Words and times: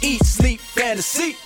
Eat, 0.00 0.24
sleep, 0.24 0.60
fantasy. 0.60 1.36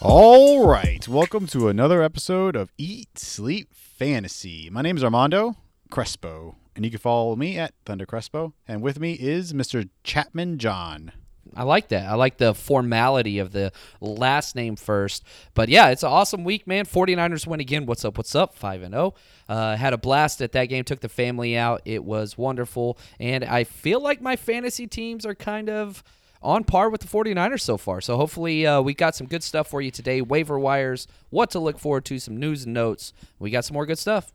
All 0.00 0.66
right, 0.66 1.06
welcome 1.06 1.46
to 1.46 1.68
another 1.68 2.02
episode 2.02 2.56
of 2.56 2.72
Eat 2.76 3.20
Sleep 3.20 3.68
Fantasy. 3.72 4.68
My 4.68 4.82
name 4.82 4.96
is 4.96 5.04
Armando 5.04 5.54
Crespo, 5.90 6.56
and 6.74 6.84
you 6.84 6.90
can 6.90 6.98
follow 6.98 7.36
me 7.36 7.56
at 7.56 7.74
Thunder 7.86 8.04
Crespo. 8.04 8.52
And 8.66 8.82
with 8.82 8.98
me 8.98 9.12
is 9.12 9.52
Mr. 9.52 9.88
Chapman 10.02 10.58
John. 10.58 11.12
I 11.54 11.64
like 11.64 11.88
that. 11.88 12.08
I 12.08 12.14
like 12.14 12.38
the 12.38 12.54
formality 12.54 13.38
of 13.38 13.52
the 13.52 13.72
last 14.00 14.56
name 14.56 14.76
first. 14.76 15.24
But 15.54 15.68
yeah, 15.68 15.88
it's 15.88 16.02
an 16.02 16.10
awesome 16.10 16.44
week, 16.44 16.66
man. 16.66 16.86
49ers 16.86 17.46
win 17.46 17.60
again. 17.60 17.86
What's 17.86 18.04
up? 18.04 18.16
What's 18.16 18.34
up? 18.34 18.54
5 18.54 18.82
and 18.82 18.94
0. 18.94 19.14
Uh, 19.48 19.76
had 19.76 19.92
a 19.92 19.98
blast 19.98 20.40
at 20.40 20.52
that 20.52 20.66
game. 20.66 20.84
Took 20.84 21.00
the 21.00 21.08
family 21.08 21.56
out. 21.56 21.82
It 21.84 22.04
was 22.04 22.38
wonderful. 22.38 22.98
And 23.20 23.44
I 23.44 23.64
feel 23.64 24.00
like 24.00 24.20
my 24.20 24.36
fantasy 24.36 24.86
teams 24.86 25.26
are 25.26 25.34
kind 25.34 25.68
of 25.68 26.02
on 26.42 26.64
par 26.64 26.90
with 26.90 27.00
the 27.00 27.06
49ers 27.06 27.60
so 27.60 27.76
far. 27.76 28.00
So 28.00 28.16
hopefully 28.16 28.66
uh, 28.66 28.80
we 28.80 28.94
got 28.94 29.14
some 29.14 29.26
good 29.26 29.42
stuff 29.42 29.68
for 29.68 29.80
you 29.80 29.90
today. 29.90 30.20
Waiver 30.20 30.58
wires, 30.58 31.06
what 31.30 31.50
to 31.50 31.58
look 31.58 31.78
forward 31.78 32.04
to, 32.06 32.18
some 32.18 32.36
news 32.36 32.64
and 32.64 32.74
notes. 32.74 33.12
We 33.38 33.50
got 33.50 33.64
some 33.64 33.74
more 33.74 33.86
good 33.86 33.98
stuff. 33.98 34.32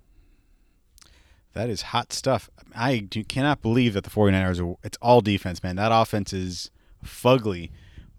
That 1.53 1.69
is 1.69 1.81
hot 1.81 2.13
stuff. 2.13 2.49
I 2.75 2.99
do, 2.99 3.23
cannot 3.23 3.61
believe 3.61 3.93
that 3.93 4.03
the 4.03 4.09
49ers 4.09 4.63
are 4.63 4.77
it's 4.83 4.97
all 5.01 5.21
defense, 5.21 5.63
man. 5.63 5.75
That 5.75 5.91
offense 5.91 6.31
is 6.31 6.69
fugly, 7.05 7.69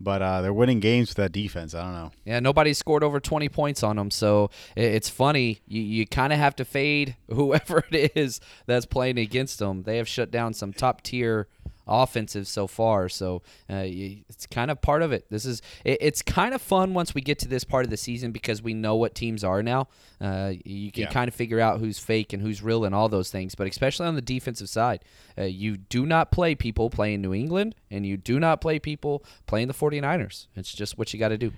but 0.01 0.23
uh, 0.23 0.41
they're 0.43 0.53
winning 0.53 0.81
games 0.81 1.11
with 1.11 1.17
that 1.17 1.33
defense. 1.33 1.75
I 1.75 1.83
don't 1.83 1.95
know. 1.95 2.11
Yeah, 2.25 2.41
nobody 2.41 2.73
scored 2.73 3.03
over 3.03 3.21
20 3.21 3.49
points 3.49 3.83
on 3.83 3.97
them. 3.97 4.11
So 4.11 4.51
it's 4.77 5.09
funny. 5.09 5.61
You, 5.67 5.83
you 5.83 6.07
kind 6.07 6.33
of 6.33 6.39
have 6.39 6.57
to 6.57 6.65
fade 6.65 7.17
whoever 7.33 7.85
it 7.91 8.13
is 8.15 8.41
that's 8.67 8.87
playing 8.87 9.19
against 9.19 9.59
them. 9.59 9.83
They 9.83 9.97
have 9.97 10.09
shut 10.09 10.31
down 10.31 10.55
some 10.55 10.73
top 10.73 11.03
tier 11.03 11.49
offensive 11.89 12.47
so 12.47 12.67
far. 12.67 13.09
So 13.09 13.43
uh, 13.71 13.83
it's 13.87 14.47
kind 14.47 14.71
of 14.71 14.81
part 14.81 15.03
of 15.03 15.13
it. 15.13 15.27
This 15.31 15.45
is 15.45 15.63
it, 15.85 15.99
it's 16.01 16.23
kind 16.23 16.55
of 16.55 16.61
fun 16.63 16.95
once 16.95 17.15
we 17.15 17.21
get 17.21 17.39
to 17.41 17.49
this 17.49 17.65
part 17.65 17.85
of 17.85 17.91
the 17.91 17.97
season 17.97 18.31
because 18.33 18.63
we 18.63 18.75
know 18.75 18.97
what 18.97 19.15
teams 19.15 19.43
are 19.43 19.63
now. 19.63 19.89
Uh, 20.21 20.53
you 20.65 20.93
can 20.93 21.03
Yeah. 21.05 21.11
kind 21.11 21.29
of 21.29 21.35
figure 21.35 21.61
out 21.61 21.81
who's 21.81 21.99
fake 21.99 22.33
and 22.33 22.43
who's 22.43 22.63
real 22.63 22.85
and 22.85 22.95
all 22.95 23.09
those 23.09 23.31
things. 23.31 23.55
But 23.55 23.67
especially 23.69 24.07
on 24.07 24.15
the 24.15 24.23
defensive 24.23 24.69
side, 24.69 25.05
uh, 25.37 25.45
you 25.45 25.77
do 25.77 26.05
not 26.07 26.31
play 26.31 26.55
people 26.55 26.91
playing 26.91 27.23
New 27.23 27.33
England 27.35 27.75
and 27.91 28.05
you 28.05 28.17
do 28.17 28.39
not 28.41 28.61
play 28.61 28.79
people 28.79 29.25
playing 29.47 29.69
the 29.69 29.75
49ers. 29.75 30.47
It's 30.57 30.73
just 30.73 30.99
what 30.99 31.13
you 31.13 31.19
got 31.19 31.29
to 31.29 31.39
do. 31.39 31.53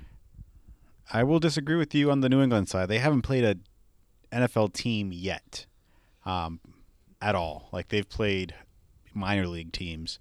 I 1.13 1.25
will 1.25 1.41
disagree 1.41 1.77
with 1.77 1.95
you 1.95 2.11
on 2.11 2.21
the 2.21 2.29
New 2.29 2.41
England 2.41 2.69
side. 2.69 2.89
They 2.89 2.99
haven't 2.99 3.23
played 3.23 3.45
a 3.45 3.57
NFL 4.33 4.73
team 4.73 5.11
yet, 5.13 5.67
um, 6.25 6.61
at 7.21 7.35
all. 7.35 7.69
Like 7.73 7.89
they've 7.89 8.09
played 8.09 8.55
minor 9.15 9.47
league 9.47 9.73
teams 9.73 10.19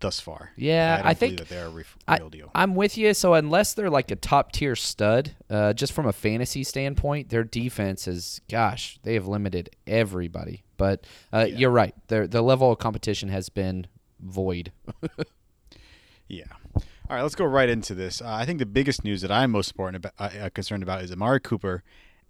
thus 0.00 0.20
far. 0.20 0.50
Yeah, 0.56 0.94
I, 0.94 0.96
don't 0.98 1.06
I 1.06 1.14
think- 1.14 1.38
that 1.38 1.48
they're 1.48 1.66
a 1.66 1.70
real 1.70 2.28
deal. 2.30 2.50
I'm 2.54 2.74
with 2.74 2.98
you. 2.98 3.14
So 3.14 3.34
unless 3.34 3.72
they're 3.74 3.88
like 3.90 4.10
a 4.10 4.16
top 4.16 4.52
tier 4.52 4.76
stud, 4.76 5.34
uh, 5.48 5.72
just 5.72 5.92
from 5.94 6.06
a 6.06 6.12
fantasy 6.12 6.64
standpoint, 6.64 7.30
their 7.30 7.44
defense 7.44 8.06
is, 8.06 8.40
gosh, 8.50 8.98
they 9.02 9.14
have 9.14 9.26
limited 9.26 9.70
everybody. 9.86 10.64
But 10.76 11.06
uh, 11.32 11.46
you're 11.48 11.70
right. 11.70 11.94
Their 12.08 12.26
the 12.26 12.42
level 12.42 12.70
of 12.70 12.78
competition 12.78 13.30
has 13.30 13.48
been 13.48 13.86
void. 14.20 14.72
Yeah. 16.28 16.44
All 17.08 17.14
right, 17.16 17.22
let's 17.22 17.36
go 17.36 17.44
right 17.44 17.68
into 17.68 17.94
this. 17.94 18.20
Uh, 18.20 18.26
I 18.28 18.44
think 18.44 18.58
the 18.58 18.66
biggest 18.66 19.04
news 19.04 19.20
that 19.22 19.30
I'm 19.30 19.52
most 19.52 19.70
important 19.70 20.04
about, 20.04 20.12
uh, 20.18 20.38
uh, 20.46 20.50
concerned 20.50 20.82
about 20.82 21.02
is 21.02 21.12
Amari 21.12 21.38
Cooper, 21.40 21.84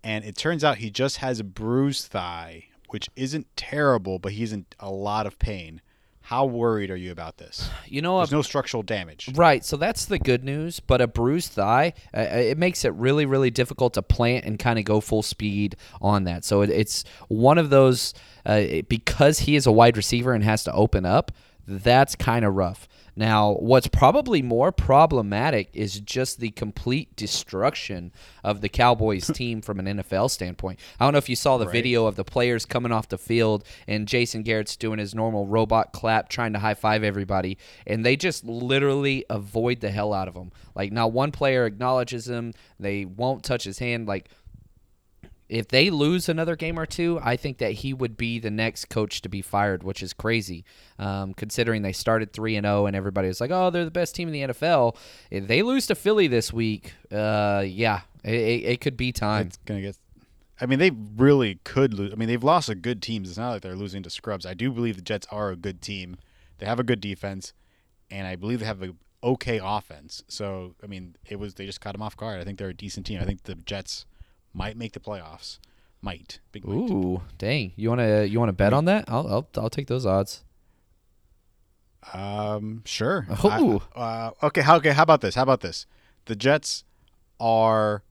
and 0.05 0.23
it 0.25 0.37
turns 0.37 0.63
out 0.63 0.79
he 0.79 0.91
just 0.91 1.17
has 1.19 1.41
a 1.41 1.45
bruised 1.45 2.07
thigh, 2.09 2.67
which 2.91 3.09
isn't 3.17 3.47
terrible, 3.57 4.19
but 4.19 4.33
he's 4.33 4.53
in 4.53 4.67
a 4.79 4.91
lot 4.91 5.27
of 5.27 5.39
pain. 5.39 5.81
How 6.27 6.45
worried 6.45 6.91
are 6.91 6.97
you 6.97 7.13
about 7.13 7.39
this? 7.39 7.71
You 7.87 8.03
know, 8.03 8.19
There's 8.19 8.33
a, 8.33 8.35
no 8.35 8.43
structural 8.43 8.83
damage. 8.83 9.31
Right, 9.37 9.65
so 9.65 9.77
that's 9.77 10.07
the 10.07 10.19
good 10.19 10.43
news. 10.43 10.81
But 10.81 11.01
a 11.01 11.07
bruised 11.07 11.53
thigh, 11.53 11.93
uh, 12.13 12.23
it 12.23 12.59
makes 12.59 12.85
it 12.85 12.93
really, 12.95 13.27
really 13.27 13.53
difficult 13.53 13.95
to 13.95 14.03
plant 14.03 14.45
and 14.45 14.59
kind 14.59 14.77
of 14.77 14.85
go 14.85 15.01
full 15.01 15.23
speed 15.23 15.77
on 16.03 16.25
that. 16.25 16.45
So 16.45 16.63
it, 16.63 16.71
it's 16.71 17.05
one 17.29 17.59
of 17.59 17.71
those 17.71 18.13
uh, 18.45 18.83
because 18.89 19.39
he 19.39 19.55
is 19.55 19.67
a 19.67 19.73
wide 19.73 19.97
receiver 19.97 20.33
and 20.33 20.43
has 20.43 20.65
to 20.65 20.73
open 20.73 21.07
up. 21.07 21.31
That's 21.67 22.15
kind 22.15 22.45
of 22.45 22.55
rough. 22.55 22.89
Now, 23.19 23.55
what's 23.55 23.87
probably 23.87 24.43
more 24.43 24.71
problematic 24.71 25.71
is 25.73 26.01
just 26.01 26.39
the 26.39 26.51
complete 26.51 27.17
destruction 27.17 28.13
of 28.45 28.61
the 28.61 28.69
Cowboys 28.69 29.27
team 29.35 29.63
from 29.63 29.81
an 29.81 29.87
NFL 29.87 30.31
standpoint. 30.31 30.79
I 31.01 31.07
don't 31.07 31.13
know 31.13 31.19
if 31.19 31.31
you 31.31 31.37
saw 31.37 31.57
the 31.57 31.65
video 31.65 32.05
of 32.05 32.17
the 32.17 32.25
players 32.25 32.67
coming 32.67 32.93
off 32.93 33.09
the 33.09 33.17
field 33.17 33.65
and 33.89 34.07
Jason 34.07 34.43
Garrett's 34.43 34.77
doing 34.77 34.99
his 34.99 35.15
normal 35.15 35.47
robot 35.47 35.93
clap, 35.93 36.29
trying 36.29 36.53
to 36.53 36.59
high 36.59 36.75
five 36.75 37.03
everybody, 37.03 37.57
and 37.87 38.05
they 38.05 38.17
just 38.17 38.45
literally 38.45 39.25
avoid 39.31 39.81
the 39.81 39.91
hell 39.91 40.13
out 40.13 40.29
of 40.29 40.35
him. 40.35 40.53
Like, 40.75 40.93
not 40.93 41.13
one 41.13 41.33
player 41.33 41.65
acknowledges 41.65 42.29
him. 42.29 42.53
They 42.79 43.07
won't 43.07 43.43
touch 43.43 43.65
his 43.65 43.79
hand. 43.79 44.07
Like, 44.07 44.29
if 45.49 45.69
they 45.69 45.91
lose 45.91 46.29
another 46.29 46.57
game 46.57 46.79
or 46.79 46.87
two, 46.87 47.21
I 47.23 47.37
think 47.37 47.59
that 47.59 47.73
he 47.73 47.95
would 47.95 48.17
be 48.17 48.39
the 48.39 48.51
next 48.51 48.87
coach 48.87 49.23
to 49.23 49.29
be 49.29 49.43
fired, 49.43 49.83
which 49.83 50.03
is 50.03 50.13
crazy, 50.13 50.65
um, 50.99 51.35
considering 51.35 51.83
they 51.83 51.93
started 51.93 52.33
three 52.33 52.57
and 52.57 52.65
zero, 52.65 52.87
and 52.87 52.97
everybody 52.97 53.29
was 53.29 53.41
like, 53.41 53.51
"Oh, 53.53 53.71
they're 53.71 53.85
the 53.85 53.91
best 53.91 54.15
team 54.15 54.29
in 54.29 54.33
the 54.33 54.55
NFL." 54.55 54.97
If 55.31 55.47
they 55.47 55.63
lose 55.63 55.87
to 55.87 55.95
Philly 55.95 56.27
this 56.27 56.53
week, 56.53 56.95
uh, 57.13 57.65
yeah, 57.67 58.03
it, 58.25 58.35
it, 58.35 58.81
could 58.81 58.97
be 58.97 59.13
time. 59.13 59.47
It's 59.47 59.59
gonna 59.59 59.83
get. 59.83 59.97
I 60.61 60.67
mean, 60.67 60.79
they 60.79 60.91
really 60.91 61.61
could 61.65 61.95
lose. 61.95 62.13
I 62.13 62.17
mean, 62.17 62.29
they've 62.29 62.43
lost 62.43 62.69
a 62.69 62.75
good 62.75 63.01
teams. 63.01 63.29
It's 63.29 63.39
not 63.39 63.51
like 63.51 63.63
they're 63.63 63.77
losing 63.77 64.03
to 64.03 64.11
scrubs. 64.11 64.47
I 64.47 64.55
do 64.55 64.73
believe 64.73 64.97
the 64.97 65.03
Jets 65.03 65.27
are 65.31 65.51
a 65.51 65.57
good 65.57 65.81
team. 65.81 66.17
They 66.59 66.67
have 66.67 66.81
a 66.81 66.85
good 66.85 67.01
defense, 67.01 67.53
and 68.11 68.27
I 68.27 68.35
believe 68.37 68.61
they 68.61 68.67
have 68.67 68.83
a 68.83 68.95
okay 69.23 69.61
offense. 69.63 70.25
So, 70.27 70.75
I 70.83 70.87
mean, 70.87 71.15
it 71.29 71.39
was 71.39 71.55
they 71.55 71.67
just 71.67 71.81
caught 71.81 71.93
them 71.93 72.03
off 72.03 72.17
guard. 72.17 72.41
I 72.41 72.45
think 72.45 72.59
they're 72.59 72.69
a 72.69 72.75
decent 72.75 73.07
team. 73.07 73.21
I 73.21 73.25
think 73.25 73.45
the 73.45 73.55
Jets 73.55 74.07
might 74.57 74.77
make 74.77 74.93
the 74.93 75.01
playoffs. 75.01 75.59
Might. 76.01 76.41
Big 76.53 76.67
might. 76.67 76.75
Ooh, 76.75 77.23
dang! 77.39 77.73
You 77.77 77.89
wanna 77.91 78.25
you 78.25 78.39
wanna 78.41 78.53
bet 78.53 78.73
on 78.73 78.87
that? 78.87 79.05
I'll 79.09 79.27
I'll, 79.27 79.49
I'll 79.57 79.71
take 79.71 79.87
those 79.87 80.07
odds. 80.07 80.45
Um, 82.13 82.83
sure. 82.85 83.27
Ooh. 83.45 83.83
I- 83.95 83.99
uh, 83.99 84.31
okay. 84.45 84.63
How 84.63 84.77
okay? 84.77 84.93
How 84.93 85.03
about 85.03 85.21
this? 85.21 85.35
How 85.35 85.43
about 85.43 85.61
this? 85.61 85.87
The 86.27 86.37
Jets 86.37 86.85
are 87.41 88.03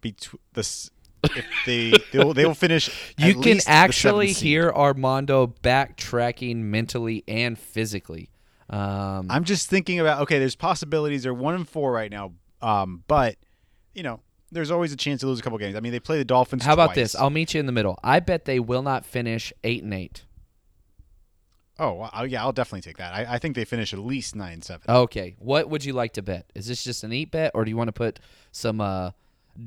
between 0.00 0.40
the. 0.54 0.90
If 1.24 1.46
they 1.66 1.92
they 2.12 2.18
will, 2.18 2.34
they 2.34 2.44
will 2.44 2.54
finish. 2.54 2.90
You 3.18 3.40
can 3.40 3.60
actually 3.66 4.32
hear 4.32 4.70
Armando 4.70 5.54
backtracking 5.62 6.56
mentally 6.56 7.22
and 7.28 7.56
physically. 7.56 8.30
Um, 8.68 9.28
I'm 9.30 9.44
just 9.44 9.68
thinking 9.70 10.00
about 10.00 10.22
okay. 10.22 10.40
There's 10.40 10.56
possibilities. 10.56 11.22
They're 11.22 11.34
one 11.34 11.54
and 11.54 11.68
four 11.68 11.92
right 11.92 12.10
now. 12.10 12.32
Um, 12.60 13.04
but 13.06 13.36
you 13.94 14.02
know, 14.02 14.18
there's 14.52 14.70
always 14.70 14.92
a 14.92 14.96
chance 14.96 15.20
to 15.22 15.26
lose 15.26 15.40
a 15.40 15.42
couple 15.42 15.58
games. 15.58 15.74
I 15.74 15.80
mean, 15.80 15.90
they 15.92 15.98
play 16.00 16.18
the 16.18 16.24
Dolphins. 16.24 16.64
how 16.64 16.74
about 16.74 16.88
twice. 16.88 16.96
this? 16.96 17.14
I'll 17.16 17.30
meet 17.30 17.54
you 17.54 17.60
in 17.60 17.66
the 17.66 17.72
middle. 17.72 17.98
I 18.04 18.20
bet 18.20 18.44
they 18.44 18.60
will 18.60 18.82
not 18.82 19.04
finish 19.04 19.52
eight 19.64 19.82
and 19.82 19.92
eight. 19.94 20.24
oh, 21.78 22.08
I'll- 22.12 22.26
yeah, 22.26 22.42
I'll 22.42 22.52
definitely 22.52 22.82
take 22.82 22.98
that. 22.98 23.12
I, 23.14 23.34
I 23.34 23.38
think 23.38 23.56
they 23.56 23.64
finish 23.64 23.92
at 23.92 23.98
least 23.98 24.36
nine 24.36 24.54
and 24.54 24.64
seven. 24.64 24.82
Okay, 24.88 25.34
what 25.38 25.68
would 25.68 25.84
you 25.84 25.92
like 25.94 26.12
to 26.14 26.22
bet? 26.22 26.46
Is 26.54 26.66
this 26.66 26.84
just 26.84 27.02
an 27.02 27.12
eat 27.12 27.30
bet, 27.30 27.50
or 27.54 27.64
do 27.64 27.70
you 27.70 27.76
want 27.76 27.88
to 27.88 27.92
put 27.92 28.20
some 28.52 28.80
uh, 28.80 29.10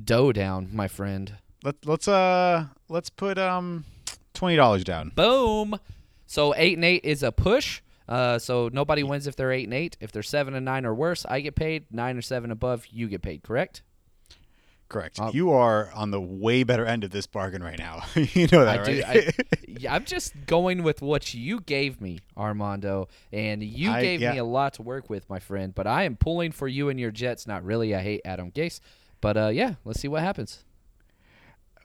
dough 0.04 0.32
down, 0.32 0.70
my 0.72 0.88
friend? 0.88 1.34
Let, 1.64 1.84
let's 1.84 2.06
uh 2.06 2.66
let's 2.88 3.10
put 3.10 3.38
um 3.38 3.84
twenty 4.34 4.56
dollars 4.56 4.84
down. 4.84 5.10
Boom. 5.16 5.78
So 6.26 6.54
eight 6.56 6.74
and 6.76 6.84
eight 6.84 7.04
is 7.04 7.22
a 7.22 7.32
push. 7.32 7.80
Uh, 8.08 8.38
so 8.38 8.70
nobody 8.72 9.02
wins 9.02 9.26
if 9.26 9.34
they're 9.34 9.50
eight 9.50 9.64
and 9.64 9.74
eight. 9.74 9.96
If 10.00 10.12
they're 10.12 10.22
seven 10.22 10.54
and 10.54 10.64
nine 10.64 10.86
or 10.86 10.94
worse, 10.94 11.26
I 11.28 11.40
get 11.40 11.56
paid. 11.56 11.86
Nine 11.90 12.16
or 12.16 12.22
seven 12.22 12.52
above, 12.52 12.86
you 12.86 13.08
get 13.08 13.22
paid. 13.22 13.42
Correct? 13.42 13.82
Correct. 14.88 15.18
Uh, 15.18 15.32
you 15.34 15.50
are 15.50 15.90
on 15.94 16.12
the 16.12 16.20
way 16.20 16.62
better 16.62 16.86
end 16.86 17.02
of 17.02 17.10
this 17.10 17.26
bargain 17.26 17.60
right 17.62 17.78
now. 17.78 18.02
you 18.14 18.46
know 18.52 18.64
that, 18.64 18.80
I 18.80 18.84
do. 18.84 19.02
right? 19.02 19.28
I, 19.28 19.32
yeah, 19.80 19.94
I'm 19.94 20.04
just 20.04 20.32
going 20.46 20.84
with 20.84 21.02
what 21.02 21.34
you 21.34 21.60
gave 21.60 22.00
me, 22.00 22.20
Armando, 22.36 23.08
and 23.32 23.64
you 23.64 23.90
I- 23.90 24.02
gave 24.02 24.20
yeah. 24.20 24.32
me 24.32 24.38
a 24.38 24.44
lot 24.44 24.74
to 24.74 24.82
work 24.82 25.10
with, 25.10 25.28
my 25.28 25.40
friend. 25.40 25.74
But 25.74 25.88
I 25.88 26.04
am 26.04 26.16
pulling 26.16 26.52
for 26.52 26.68
you 26.68 26.88
and 26.88 27.00
your 27.00 27.10
Jets. 27.10 27.48
Not 27.48 27.64
really. 27.64 27.94
I 27.96 28.00
hate 28.00 28.20
Adam 28.24 28.52
Gase, 28.52 28.78
but 29.20 29.36
uh, 29.36 29.48
yeah, 29.48 29.74
let's 29.84 30.00
see 30.00 30.08
what 30.08 30.22
happens. 30.22 30.62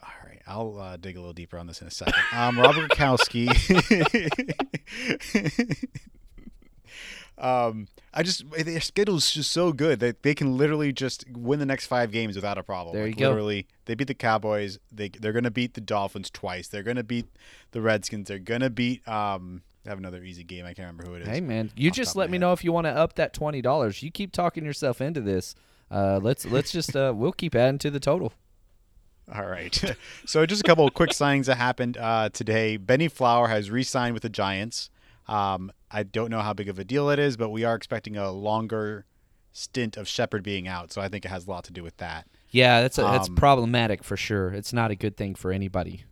All 0.03 0.27
right, 0.27 0.41
I'll 0.45 0.77
uh, 0.79 0.97
dig 0.97 1.17
a 1.17 1.19
little 1.19 1.33
deeper 1.33 1.57
on 1.57 1.65
this 1.65 1.81
in 1.81 1.87
a 1.87 1.91
second. 1.91 2.13
Um, 2.33 2.59
Robert 2.59 2.91
Gronkowski. 2.91 3.49
Um, 7.41 7.87
I 8.13 8.21
just 8.21 8.49
their 8.51 8.79
schedule's 8.79 9.31
just 9.31 9.51
so 9.51 9.73
good 9.73 9.99
that 9.99 10.21
they 10.21 10.35
can 10.35 10.57
literally 10.57 10.93
just 10.93 11.25
win 11.31 11.59
the 11.59 11.65
next 11.65 11.87
five 11.87 12.11
games 12.11 12.35
without 12.35 12.57
a 12.57 12.63
problem. 12.63 12.95
There 12.95 13.05
like, 13.05 13.15
you 13.15 13.19
go. 13.19 13.29
Literally, 13.29 13.67
they 13.85 13.95
beat 13.95 14.07
the 14.07 14.13
Cowboys. 14.13 14.77
They 14.91 15.09
they're 15.09 15.33
gonna 15.33 15.51
beat 15.51 15.73
the 15.73 15.81
Dolphins 15.81 16.29
twice. 16.29 16.67
They're 16.67 16.83
gonna 16.83 17.03
beat 17.03 17.25
the 17.71 17.81
Redskins. 17.81 18.27
They're 18.27 18.39
gonna 18.39 18.69
beat 18.69 19.05
um. 19.07 19.63
I 19.83 19.89
have 19.89 19.97
another 19.97 20.23
easy 20.23 20.43
game. 20.43 20.63
I 20.63 20.75
can't 20.75 20.85
remember 20.85 21.05
who 21.05 21.15
it 21.15 21.23
is. 21.23 21.27
Hey 21.27 21.41
man, 21.41 21.71
you 21.75 21.89
just 21.89 22.15
let 22.15 22.29
me 22.29 22.35
head. 22.35 22.41
know 22.41 22.53
if 22.53 22.63
you 22.63 22.71
want 22.71 22.85
to 22.85 22.91
up 22.91 23.15
that 23.15 23.33
twenty 23.33 23.63
dollars. 23.63 24.03
You 24.03 24.11
keep 24.11 24.31
talking 24.31 24.63
yourself 24.63 25.01
into 25.01 25.21
this. 25.21 25.55
Uh, 25.89 26.19
let's 26.21 26.45
let's 26.45 26.71
just 26.71 26.95
uh, 26.95 27.11
we'll 27.15 27.31
keep 27.31 27.55
adding 27.55 27.79
to 27.79 27.89
the 27.89 27.99
total. 27.99 28.33
All 29.33 29.45
right. 29.45 29.95
so 30.25 30.45
just 30.45 30.61
a 30.61 30.63
couple 30.63 30.85
of 30.85 30.93
quick 30.93 31.11
signings 31.11 31.45
that 31.45 31.55
happened 31.55 31.97
uh, 31.97 32.29
today. 32.29 32.77
Bennie 32.77 33.07
Fowler 33.07 33.47
has 33.47 33.71
re-signed 33.71 34.13
with 34.13 34.23
the 34.23 34.29
Giants. 34.29 34.89
Um, 35.27 35.71
I 35.93 36.03
don't 36.03 36.29
know 36.29 36.41
how 36.41 36.53
big 36.53 36.69
of 36.69 36.79
a 36.79 36.83
deal 36.83 37.09
it 37.09 37.19
is, 37.19 37.37
but 37.37 37.49
we 37.49 37.63
are 37.63 37.75
expecting 37.75 38.15
a 38.17 38.31
longer 38.31 39.05
stint 39.53 39.97
of 39.97 40.07
Shepard 40.07 40.43
being 40.43 40.67
out, 40.67 40.91
so 40.93 41.01
I 41.01 41.09
think 41.09 41.25
it 41.25 41.29
has 41.29 41.45
a 41.47 41.49
lot 41.49 41.63
to 41.65 41.73
do 41.73 41.83
with 41.83 41.97
that. 41.97 42.27
Yeah, 42.49 42.81
that's 42.81 42.97
a, 42.97 43.01
that's 43.01 43.29
Um, 43.29 43.35
problematic 43.35 44.03
for 44.03 44.15
sure. 44.17 44.49
It's 44.53 44.71
not 44.73 44.91
a 44.91 44.95
good 44.95 45.17
thing 45.17 45.35
for 45.35 45.51
anybody. 45.51 46.05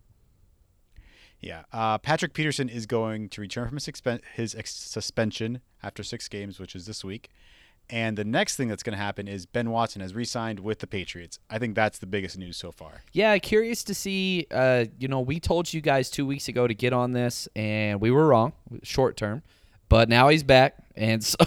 Yeah. 1.39 1.63
Uh, 1.71 1.97
Patrick 1.97 2.33
Peterson 2.33 2.67
is 2.67 2.85
going 2.85 3.29
to 3.29 3.41
return 3.41 3.67
from 3.67 3.77
his, 3.77 3.85
expen- 3.87 4.21
his 4.33 4.55
ex- 4.55 4.75
suspension 4.75 5.61
after 5.81 6.03
six 6.03 6.27
games, 6.27 6.59
which 6.59 6.75
is 6.75 6.85
this 6.85 7.03
week. 7.03 7.29
And 7.89 8.17
the 8.17 8.25
next 8.25 8.55
thing 8.55 8.67
that's 8.67 8.83
going 8.83 8.95
to 8.97 9.01
happen 9.03 9.27
is 9.27 9.45
Ben 9.45 9.71
Watson 9.71 10.01
has 10.01 10.13
re-signed 10.13 10.59
with 10.59 10.79
the 10.79 10.85
Patriots. 10.85 11.39
I 11.49 11.57
think 11.57 11.75
that's 11.75 11.97
the 11.97 12.05
biggest 12.05 12.37
news 12.37 12.55
so 12.57 12.71
far. 12.71 13.01
Yeah, 13.13 13.35
curious 13.39 13.83
to 13.85 13.95
see. 13.95 14.45
Uh, 14.51 14.85
you 14.99 15.07
know, 15.07 15.21
we 15.21 15.39
told 15.39 15.73
you 15.73 15.81
guys 15.81 16.09
two 16.11 16.25
weeks 16.25 16.47
ago 16.49 16.67
to 16.67 16.75
get 16.75 16.93
on 16.93 17.13
this, 17.13 17.47
and 17.55 17.99
we 17.99 18.11
were 18.11 18.27
wrong, 18.27 18.53
short 18.83 19.17
term. 19.17 19.41
But 19.89 20.07
now 20.07 20.29
he's 20.29 20.43
back, 20.43 20.75
and 20.95 21.23
so 21.23 21.37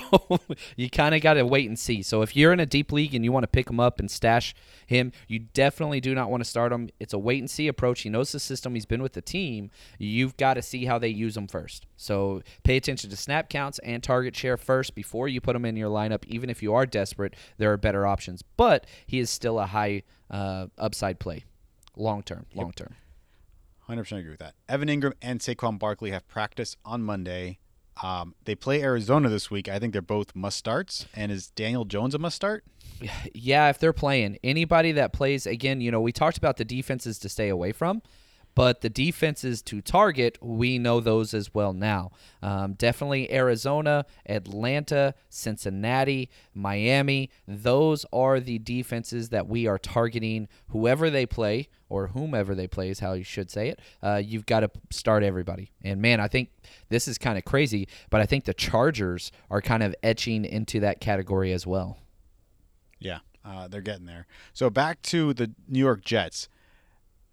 you 0.77 0.91
kind 0.91 1.15
of 1.15 1.23
got 1.23 1.35
to 1.35 1.47
wait 1.47 1.69
and 1.69 1.79
see. 1.79 2.03
So 2.03 2.23
if 2.23 2.37
you're 2.37 2.53
in 2.53 2.59
a 2.61 2.67
deep 2.67 2.91
league 2.91 3.15
and 3.15 3.25
you 3.25 3.31
want 3.31 3.45
to 3.45 3.49
pick 3.49 3.71
him 3.71 3.79
up 3.79 4.01
and 4.01 4.11
stash 4.11 4.55
him, 4.87 5.13
you 5.29 5.39
definitely 5.39 6.01
do 6.01 6.15
not 6.15 6.29
want 6.29 6.43
to 6.43 6.49
start 6.49 6.73
him. 6.73 6.91
It's 6.99 7.13
a 7.13 7.19
wait 7.19 7.39
and 7.39 7.49
see 7.49 7.69
approach. 7.69 8.01
He 8.01 8.11
knows 8.11 8.33
the 8.33 8.41
system. 8.41 8.75
He's 8.75 8.87
been 8.87 9.03
with 9.03 9.13
the 9.13 9.23
team. 9.23 9.71
You've 9.99 10.37
got 10.37 10.55
to 10.55 10.63
see 10.63 10.87
how 10.87 10.99
they 10.99 11.09
use 11.09 11.37
him 11.37 11.47
first. 11.47 11.87
So 11.97 12.43
pay 12.65 12.77
attention 12.77 13.11
to 13.11 13.17
snap 13.17 13.49
counts 13.49 13.79
and 13.81 14.03
target 14.03 14.35
share 14.35 14.57
first 14.57 14.95
before 14.95 15.29
you 15.29 15.41
put 15.41 15.55
him 15.55 15.65
in 15.65 15.77
your 15.77 15.91
lineup. 15.91 16.25
Even 16.27 16.51
if 16.51 16.63
you 16.63 16.75
are 16.75 16.85
desperate, 16.85 17.35
there 17.59 17.73
are 17.73 17.77
better 17.77 18.07
options. 18.07 18.43
But 18.57 18.87
he 19.07 19.21
is 19.21 19.31
still 19.31 19.61
a 19.61 19.67
high 19.67 20.03
uh, 20.31 20.67
upside 20.79 21.21
play, 21.21 21.45
long 21.97 22.23
term. 22.23 22.47
Long 22.55 22.73
term. 22.73 22.97
100% 23.89 24.19
agree 24.19 24.31
with 24.31 24.39
that. 24.39 24.55
Evan 24.69 24.89
Engram 24.89 25.13
and 25.21 25.41
Saquon 25.41 25.79
Barkley 25.79 26.11
have 26.13 26.27
practice 26.29 26.77
on 26.85 27.03
Monday. 27.03 27.59
Um, 28.03 28.35
they 28.45 28.55
play 28.55 28.83
Arizona 28.83 29.29
this 29.29 29.51
week. 29.51 29.69
I 29.69 29.79
think 29.79 29.93
they're 29.93 30.03
both 30.03 30.35
must 30.35 30.57
starts. 30.57 31.07
And 31.15 31.31
is 31.31 31.49
Daniel 31.49 31.85
Jones 31.85 32.15
a 32.15 32.19
must 32.19 32.37
start? 32.37 32.65
Yeah, 33.35 33.69
if 33.69 33.79
they're 33.79 33.93
playing 33.93 34.39
anybody 34.45 34.93
that 34.93 35.13
plays 35.13 35.47
again, 35.47 35.81
you 35.81 35.91
know, 35.91 36.01
we 36.01 36.13
talked 36.13 36.39
about 36.39 36.57
the 36.57 36.65
defenses 36.65 37.19
to 37.21 37.29
stay 37.29 37.49
away 37.49 37.73
from, 37.73 38.01
but 38.55 38.81
the 38.81 38.91
defenses 38.91 39.63
to 39.63 39.81
target, 39.81 40.39
we 40.41 40.79
know 40.79 41.01
those 41.01 41.35
as 41.35 41.55
well 41.55 41.73
now. 41.73 42.11
Um, 42.43 42.75
definitely 42.75 43.33
Arizona, 43.33 44.05
Atlanta, 44.27 45.15
Cincinnati, 45.29 46.31
Miami. 46.55 47.31
Those 47.47 48.05
are 48.13 48.41
the 48.41 48.59
defenses 48.59 49.31
that 49.31 49.49
we 49.49 49.67
are 49.67 49.79
targeting. 49.79 50.49
Whoever 50.69 51.09
they 51.09 51.27
play 51.27 51.69
or 51.89 52.09
whomever 52.09 52.55
they 52.55 52.67
play 52.67 52.89
is 52.89 53.01
how 53.01 53.13
you 53.13 53.25
should 53.25 53.51
say 53.51 53.69
it. 53.69 53.81
Uh, 54.03 54.21
you've 54.25 54.47
got 54.47 54.61
to 54.61 54.71
start 54.91 55.23
everybody. 55.23 55.71
And 55.83 56.01
man, 56.01 56.21
I 56.21 56.29
think 56.29 56.51
this 56.89 57.07
is 57.07 57.19
kind 57.19 57.39
of 57.39 57.45
crazy, 57.45 57.89
but 58.11 58.21
I 58.21 58.27
think 58.27 58.45
the 58.45 58.55
Chargers 58.55 59.31
are 59.51 59.61
kind 59.61 59.83
of 59.83 59.95
etching 60.03 60.45
into 60.45 60.81
that 60.81 61.01
category 61.01 61.53
as 61.53 61.67
well. 61.67 61.99
Yeah, 62.99 63.19
uh, 63.45 63.69
they're 63.69 63.81
getting 63.81 64.07
there. 64.07 64.27
So 64.53 64.71
back 64.71 65.03
to 65.03 65.35
the 65.35 65.53
New 65.69 65.81
York 65.81 66.05
Jets. 66.05 66.49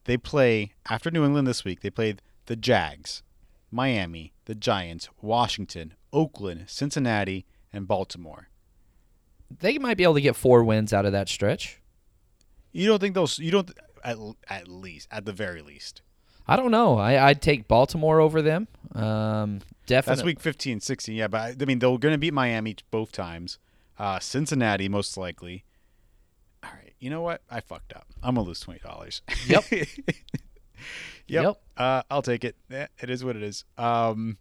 They 0.10 0.18
play 0.18 0.72
after 0.90 1.12
New 1.12 1.24
England 1.24 1.48
this 1.48 1.64
week. 1.64 1.82
They 1.82 1.92
played 1.92 2.24
the 2.48 2.56
Jags, 2.56 3.22
Miami, 3.70 4.34
the 4.46 4.56
Giants, 4.56 5.08
Washington, 5.22 5.94
Oakland, 6.12 6.64
Cincinnati, 6.66 7.46
and 7.72 7.88
Baltimore. 7.88 8.50
they 9.56 9.78
might 9.78 9.98
be 9.98 10.04
able 10.04 10.16
to 10.16 10.22
get 10.22 10.36
four 10.36 10.64
wins 10.64 10.94
out 10.94 11.06
of 11.06 11.12
that 11.12 11.30
stretch. 11.30 11.80
You 12.72 12.88
don't 12.88 12.98
think 12.98 13.14
those? 13.14 13.38
You 13.38 13.52
don't 13.52 13.70
at, 14.04 14.18
at 14.48 14.68
least 14.68 15.08
at 15.12 15.26
the 15.26 15.32
very 15.32 15.62
least. 15.62 16.02
I 16.48 16.56
don't 16.56 16.72
know. 16.72 16.98
I, 16.98 17.28
I'd 17.28 17.44
take 17.44 17.68
Baltimore 17.68 18.20
over 18.20 18.42
them. 18.42 18.68
Um, 18.96 19.60
definitely. 19.86 20.16
That's 20.16 20.26
week 20.26 20.40
15, 20.40 20.80
16. 20.80 21.16
Yeah, 21.16 21.28
but 21.28 21.40
I, 21.40 21.56
I 21.62 21.66
mean 21.66 21.78
they're 21.78 21.96
going 22.00 22.14
to 22.14 22.18
beat 22.18 22.34
Miami 22.34 22.78
both 22.90 23.12
times. 23.12 23.60
Uh, 24.00 24.18
Cincinnati 24.18 24.90
most 24.90 25.18
likely. 25.18 25.66
You 27.00 27.10
know 27.10 27.22
what? 27.22 27.42
I 27.50 27.60
fucked 27.62 27.94
up. 27.94 28.06
I'm 28.22 28.36
gonna 28.36 28.48
lose 28.48 28.60
twenty 28.60 28.80
dollars. 28.80 29.22
Yep. 29.48 29.64
Yep. 31.28 31.44
Yep. 31.44 31.56
Uh, 31.78 32.02
I'll 32.10 32.22
take 32.22 32.44
it. 32.44 32.56
Eh, 32.72 32.88
It 33.02 33.10
is 33.10 33.24
what 33.24 33.36
it 33.36 33.44
is. 33.44 33.64
Um, 33.78 34.38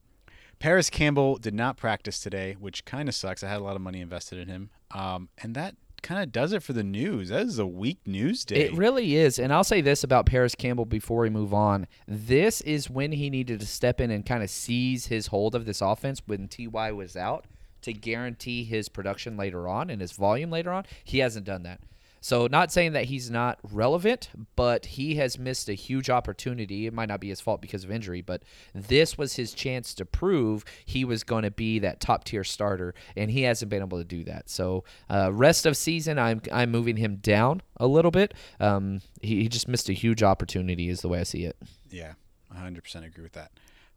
Paris 0.58 0.88
Campbell 0.88 1.36
did 1.36 1.52
not 1.52 1.76
practice 1.76 2.20
today, 2.20 2.56
which 2.58 2.84
kind 2.84 3.08
of 3.08 3.14
sucks. 3.14 3.42
I 3.42 3.48
had 3.48 3.60
a 3.60 3.64
lot 3.64 3.76
of 3.76 3.82
money 3.82 4.00
invested 4.00 4.38
in 4.38 4.48
him. 4.48 4.70
Um, 4.92 5.28
and 5.42 5.54
that 5.54 5.74
kind 6.00 6.22
of 6.22 6.32
does 6.32 6.52
it 6.52 6.62
for 6.62 6.72
the 6.72 6.82
news. 6.84 7.28
That 7.28 7.42
is 7.42 7.58
a 7.58 7.66
weak 7.66 7.98
news 8.06 8.44
day. 8.44 8.66
It 8.66 8.74
really 8.74 9.16
is. 9.16 9.38
And 9.38 9.52
I'll 9.52 9.64
say 9.64 9.80
this 9.80 10.02
about 10.02 10.24
Paris 10.26 10.54
Campbell 10.54 10.86
before 10.86 11.20
we 11.22 11.28
move 11.30 11.52
on. 11.52 11.86
This 12.06 12.60
is 12.62 12.88
when 12.88 13.12
he 13.12 13.28
needed 13.30 13.60
to 13.60 13.66
step 13.66 14.00
in 14.00 14.10
and 14.10 14.24
kind 14.24 14.42
of 14.42 14.48
seize 14.48 15.06
his 15.08 15.26
hold 15.26 15.54
of 15.54 15.66
this 15.66 15.80
offense 15.82 16.22
when 16.26 16.48
TY 16.48 16.92
was 16.92 17.16
out 17.16 17.46
to 17.82 17.92
guarantee 17.92 18.64
his 18.64 18.88
production 18.88 19.36
later 19.36 19.68
on 19.68 19.90
and 19.90 20.00
his 20.00 20.12
volume 20.12 20.50
later 20.50 20.70
on. 20.72 20.84
He 21.04 21.18
hasn't 21.18 21.44
done 21.44 21.64
that. 21.64 21.80
So, 22.20 22.46
not 22.46 22.72
saying 22.72 22.92
that 22.92 23.04
he's 23.04 23.30
not 23.30 23.58
relevant, 23.62 24.30
but 24.56 24.86
he 24.86 25.16
has 25.16 25.38
missed 25.38 25.68
a 25.68 25.74
huge 25.74 26.10
opportunity. 26.10 26.86
It 26.86 26.92
might 26.92 27.08
not 27.08 27.20
be 27.20 27.28
his 27.28 27.40
fault 27.40 27.60
because 27.60 27.84
of 27.84 27.90
injury, 27.90 28.22
but 28.22 28.42
this 28.74 29.16
was 29.16 29.36
his 29.36 29.54
chance 29.54 29.94
to 29.94 30.04
prove 30.04 30.64
he 30.84 31.04
was 31.04 31.24
going 31.24 31.44
to 31.44 31.50
be 31.50 31.78
that 31.80 32.00
top 32.00 32.24
tier 32.24 32.44
starter, 32.44 32.94
and 33.16 33.30
he 33.30 33.42
hasn't 33.42 33.70
been 33.70 33.82
able 33.82 33.98
to 33.98 34.04
do 34.04 34.24
that. 34.24 34.50
So, 34.50 34.84
uh, 35.08 35.32
rest 35.32 35.66
of 35.66 35.76
season, 35.76 36.18
I'm 36.18 36.42
I'm 36.52 36.70
moving 36.70 36.96
him 36.96 37.16
down 37.16 37.62
a 37.76 37.86
little 37.86 38.10
bit. 38.10 38.34
Um, 38.60 39.00
he, 39.22 39.42
he 39.42 39.48
just 39.48 39.68
missed 39.68 39.88
a 39.88 39.92
huge 39.92 40.22
opportunity, 40.22 40.88
is 40.88 41.00
the 41.00 41.08
way 41.08 41.20
I 41.20 41.24
see 41.24 41.44
it. 41.44 41.56
Yeah, 41.90 42.14
100% 42.54 43.06
agree 43.06 43.22
with 43.22 43.32
that. 43.32 43.50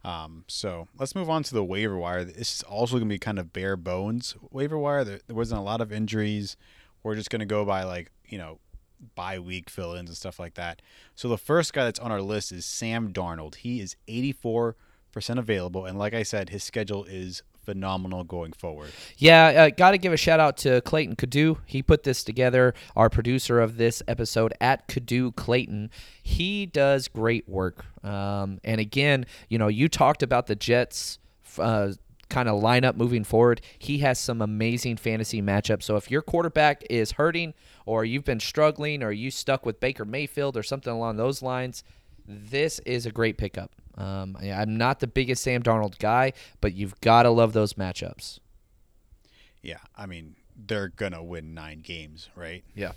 Um, 0.04 0.46
so 0.48 0.88
let's 0.98 1.16
move 1.16 1.30
on 1.30 1.44
to 1.44 1.54
the 1.54 1.64
waiver 1.64 1.98
wire. 1.98 2.24
This 2.24 2.56
is 2.56 2.64
also 2.64 2.94
going 2.94 3.08
to 3.08 3.14
be 3.14 3.20
kind 3.20 3.38
of 3.38 3.54
bare 3.54 3.78
bones 3.78 4.36
waiver 4.50 4.78
wire. 4.78 5.04
There, 5.04 5.20
there 5.28 5.36
wasn't 5.36 5.60
a 5.60 5.64
lot 5.64 5.82
of 5.82 5.92
injuries. 5.92 6.58
We're 7.04 7.16
just 7.16 7.30
going 7.30 7.40
to 7.42 7.46
go 7.46 7.66
by 7.66 7.84
like, 7.84 8.12
you 8.26 8.38
know, 8.38 8.60
bye 9.16 9.40
week 9.40 9.70
fill 9.70 9.94
ins 9.94 10.10
and 10.10 10.18
stuff 10.18 10.40
like 10.40 10.56
that. 10.56 10.82
So 11.16 11.28
the 11.28 11.38
first 11.38 11.74
guy 11.74 11.86
that's 11.86 12.00
on 12.00 12.12
our 12.12 12.22
list 12.22 12.52
is 12.52 12.66
Sam 12.66 13.12
Darnold. 13.12 13.56
He 13.56 13.80
is 13.80 13.96
84% 14.08 14.76
available. 15.30 15.86
And 15.86 15.98
like 15.98 16.14
I 16.14 16.24
said, 16.24 16.50
his 16.50 16.64
schedule 16.64 17.06
is 17.06 17.42
phenomenal 17.64 18.24
going 18.24 18.54
forward. 18.54 18.92
Yeah, 19.18 19.46
uh, 19.46 19.70
got 19.70 19.92
to 19.92 19.98
give 19.98 20.14
a 20.14 20.18
shout 20.18 20.40
out 20.40 20.58
to 20.58 20.82
Clayton 20.82 21.16
Cadu. 21.16 21.58
He 21.66 21.84
put 21.84 22.04
this 22.04 22.24
together, 22.24 22.74
our 22.96 23.10
producer 23.10 23.60
of 23.60 23.78
this 23.78 24.02
episode 24.08 24.54
at 24.60 24.88
Cadu 24.88 25.32
Clayton. 25.32 25.92
He 26.24 26.66
does 26.66 27.08
great 27.08 27.48
work. 27.48 27.86
Um, 28.04 28.60
and 28.64 28.82
again, 28.82 29.26
you 29.48 29.58
know, 29.58 29.68
you 29.68 29.88
talked 29.88 30.24
about 30.24 30.48
the 30.48 30.56
Jets. 30.56 31.20
Uh, 31.58 31.94
kind 32.32 32.50
of 32.50 32.60
lineup 32.62 32.96
moving 32.96 33.24
forward. 33.24 33.62
He 33.78 34.00
has 34.00 34.18
some 34.18 34.42
amazing 34.42 34.98
fantasy 34.98 35.42
matchups. 35.42 35.84
So 35.84 35.96
if 35.98 36.10
your 36.10 36.24
quarterback 36.24 36.84
is 36.90 37.12
hurting 37.12 37.54
or 37.86 38.04
you've 38.04 38.26
been 38.26 38.40
struggling 38.40 39.04
or 39.04 39.12
you 39.12 39.30
stuck 39.30 39.66
with 39.66 39.80
Baker 39.80 40.06
Mayfield 40.06 40.58
or 40.58 40.64
something 40.64 40.92
along 40.92 41.18
those 41.18 41.44
lines, 41.44 41.84
this 42.26 42.80
is 42.80 43.06
a 43.06 43.12
great 43.12 43.38
pickup. 43.38 43.72
Um, 43.98 44.38
I'm 44.42 44.78
not 44.78 45.00
the 45.02 45.08
biggest 45.08 45.44
Sam 45.44 45.62
Darnold 45.62 46.00
guy, 46.00 46.34
but 46.62 46.74
you've 46.74 47.00
got 47.02 47.24
to 47.24 47.30
love 47.30 47.54
those 47.54 47.74
matchups. 47.74 48.40
Yeah, 49.62 49.78
I 49.96 50.06
mean, 50.08 50.36
they're 50.56 50.88
going 50.88 51.12
to 51.12 51.22
win 51.22 51.54
nine 51.54 51.82
games, 51.82 52.30
right? 52.36 52.64
Yeah. 52.76 52.94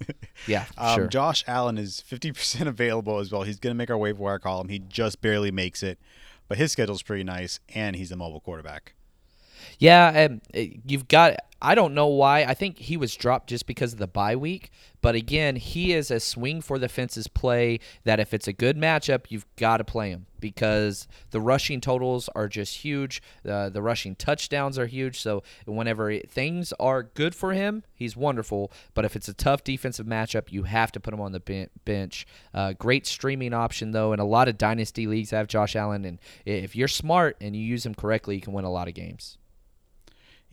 yeah, 0.46 0.66
Um, 0.76 0.96
sure. 0.96 1.06
Josh 1.06 1.44
Allen 1.46 1.78
is 1.78 2.02
50% 2.06 2.66
available 2.66 3.18
as 3.18 3.30
well. 3.32 3.42
He's 3.42 3.58
going 3.58 3.70
to 3.72 3.78
make 3.78 3.90
our 3.90 3.96
waiver 3.96 4.22
wire 4.22 4.38
column. 4.38 4.68
He 4.68 4.78
just 4.80 5.20
barely 5.22 5.50
makes 5.50 5.82
it, 5.82 5.98
but 6.54 6.60
his 6.60 6.70
schedule's 6.70 7.02
pretty 7.02 7.24
nice, 7.24 7.58
and 7.74 7.96
he's 7.96 8.12
a 8.12 8.16
mobile 8.16 8.38
quarterback. 8.38 8.94
Yeah, 9.80 10.12
and 10.14 10.40
uh, 10.56 10.60
you've 10.86 11.08
got. 11.08 11.34
I 11.64 11.74
don't 11.74 11.94
know 11.94 12.08
why. 12.08 12.44
I 12.44 12.52
think 12.52 12.76
he 12.76 12.98
was 12.98 13.14
dropped 13.14 13.48
just 13.48 13.66
because 13.66 13.94
of 13.94 13.98
the 13.98 14.06
bye 14.06 14.36
week. 14.36 14.70
But 15.00 15.14
again, 15.14 15.56
he 15.56 15.94
is 15.94 16.10
a 16.10 16.20
swing 16.20 16.60
for 16.60 16.78
the 16.78 16.90
fences 16.90 17.26
play 17.26 17.80
that 18.04 18.20
if 18.20 18.34
it's 18.34 18.46
a 18.46 18.52
good 18.52 18.76
matchup, 18.76 19.30
you've 19.30 19.46
got 19.56 19.78
to 19.78 19.84
play 19.84 20.10
him 20.10 20.26
because 20.40 21.08
the 21.30 21.40
rushing 21.40 21.80
totals 21.80 22.28
are 22.34 22.48
just 22.48 22.78
huge. 22.84 23.22
Uh, 23.48 23.70
the 23.70 23.80
rushing 23.80 24.14
touchdowns 24.14 24.78
are 24.78 24.84
huge. 24.86 25.18
So 25.18 25.42
whenever 25.64 26.10
it- 26.10 26.30
things 26.30 26.74
are 26.78 27.02
good 27.02 27.34
for 27.34 27.54
him, 27.54 27.82
he's 27.94 28.14
wonderful. 28.14 28.70
But 28.92 29.06
if 29.06 29.16
it's 29.16 29.28
a 29.28 29.34
tough 29.34 29.64
defensive 29.64 30.06
matchup, 30.06 30.52
you 30.52 30.64
have 30.64 30.92
to 30.92 31.00
put 31.00 31.14
him 31.14 31.20
on 31.22 31.32
the 31.32 31.68
bench. 31.86 32.26
Uh, 32.52 32.74
great 32.74 33.06
streaming 33.06 33.54
option 33.54 33.92
though, 33.92 34.12
and 34.12 34.20
a 34.20 34.24
lot 34.26 34.48
of 34.48 34.58
dynasty 34.58 35.06
leagues 35.06 35.30
have 35.30 35.48
Josh 35.48 35.74
Allen. 35.76 36.04
And 36.04 36.18
if 36.44 36.76
you're 36.76 36.88
smart 36.88 37.38
and 37.40 37.56
you 37.56 37.62
use 37.62 37.86
him 37.86 37.94
correctly, 37.94 38.34
you 38.34 38.42
can 38.42 38.52
win 38.52 38.66
a 38.66 38.70
lot 38.70 38.86
of 38.86 38.92
games. 38.92 39.38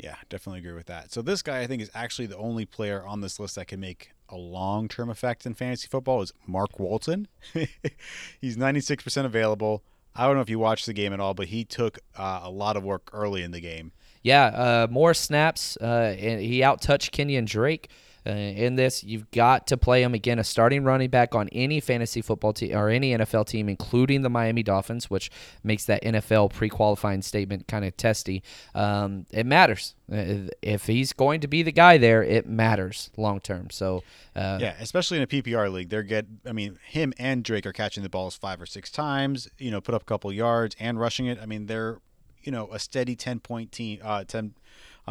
Yeah, 0.02 0.16
definitely 0.30 0.62
agree 0.62 0.74
with 0.74 0.88
that. 0.88 1.12
So 1.12 1.22
this 1.22 1.44
guy, 1.44 1.60
I 1.60 1.68
think, 1.68 1.80
is 1.80 1.92
actually 1.94 2.26
the 2.26 2.38
only 2.38 2.66
player 2.66 3.06
on 3.06 3.22
this 3.22 3.40
list 3.40 3.56
that 3.56 3.68
can 3.68 3.80
make 3.80 4.10
a 4.30 4.36
long-term 4.36 5.12
effect 5.12 5.46
in 5.46 5.54
fantasy 5.54 5.88
football. 5.88 6.24
Is 6.24 6.34
Mark 6.48 6.80
Walton? 6.80 7.28
He's 8.42 8.58
96% 8.58 9.26
available. 9.26 9.84
I 10.16 10.26
don't 10.26 10.36
know 10.36 10.42
if 10.42 10.50
you 10.50 10.58
watched 10.58 10.88
the 10.88 10.94
game 10.94 11.14
at 11.14 11.20
all, 11.20 11.36
but 11.36 11.50
he 11.50 11.64
took 11.64 12.00
uh, 12.18 12.40
a 12.42 12.50
lot 12.50 12.78
of 12.78 12.84
work 12.84 13.12
early 13.14 13.44
in 13.44 13.52
the 13.52 13.62
game. 13.62 13.92
Yeah, 14.24 14.46
uh, 14.46 14.88
more 14.90 15.14
snaps. 15.14 15.78
Uh, 15.80 16.16
and 16.18 16.42
he 16.42 16.62
outtouched 16.62 17.12
Kenyan 17.12 17.46
Drake. 17.46 17.92
Uh, 18.26 18.32
in 18.32 18.76
this, 18.76 19.04
you've 19.04 19.30
got 19.32 19.68
to 19.68 19.78
play 19.78 20.04
him 20.04 20.14
again, 20.14 20.38
a 20.38 20.44
starting 20.44 20.84
running 20.84 21.10
back 21.10 21.34
on 21.34 21.50
any 21.50 21.80
fantasy 21.80 22.22
football 22.22 22.54
team 22.54 22.76
or 22.76 22.90
any 22.90 23.12
NFL 23.12 23.48
team, 23.48 23.68
including 23.68 24.22
the 24.22 24.30
Miami 24.30 24.64
Dolphins, 24.64 25.10
which 25.10 25.32
makes 25.64 25.86
that 25.86 26.04
NFL 26.04 26.54
pre-qualifying 26.54 27.22
statement 27.22 27.68
kind 27.68 27.84
of 27.84 27.98
testy. 27.98 28.44
Um, 28.76 29.26
it 29.32 29.46
matters 29.46 29.96
uh, 30.12 30.50
if 30.62 30.86
he's 30.86 31.14
going 31.14 31.42
to 31.42 31.48
be 31.48 31.64
the 31.64 31.72
guy 31.72 31.98
there. 31.98 32.22
It 32.22 32.48
matters 32.48 33.10
long 33.18 33.40
term. 33.40 33.70
So 33.72 34.04
uh, 34.36 34.60
yeah, 34.62 34.76
especially 34.80 35.18
in 35.18 35.24
a 35.24 35.28
PPR 35.28 35.72
league, 35.72 35.90
they're 35.90 36.04
get. 36.04 36.26
I 36.46 36.52
mean, 36.52 36.78
him 36.86 37.14
and 37.18 37.44
Drake 37.44 37.66
are 37.66 37.74
catching 37.74 38.04
the 38.04 38.10
balls 38.10 38.36
five 38.36 38.62
or 38.62 38.66
six 38.66 38.92
times. 38.92 39.48
You 39.58 39.72
know, 39.72 39.82
put 39.82 39.96
up 39.96 40.04
a 40.04 40.06
couple 40.06 40.32
yards 40.32 40.76
and 40.80 41.00
rushing 41.00 41.26
it. 41.26 41.40
I 41.42 41.46
mean, 41.46 41.66
they're 41.66 42.00
you 42.44 42.52
know 42.52 42.70
a 42.72 42.80
steady 42.80 43.16
ten 43.16 43.40
point 43.40 43.72
team. 43.72 44.00
Uh, 44.04 44.24
ten 44.24 44.54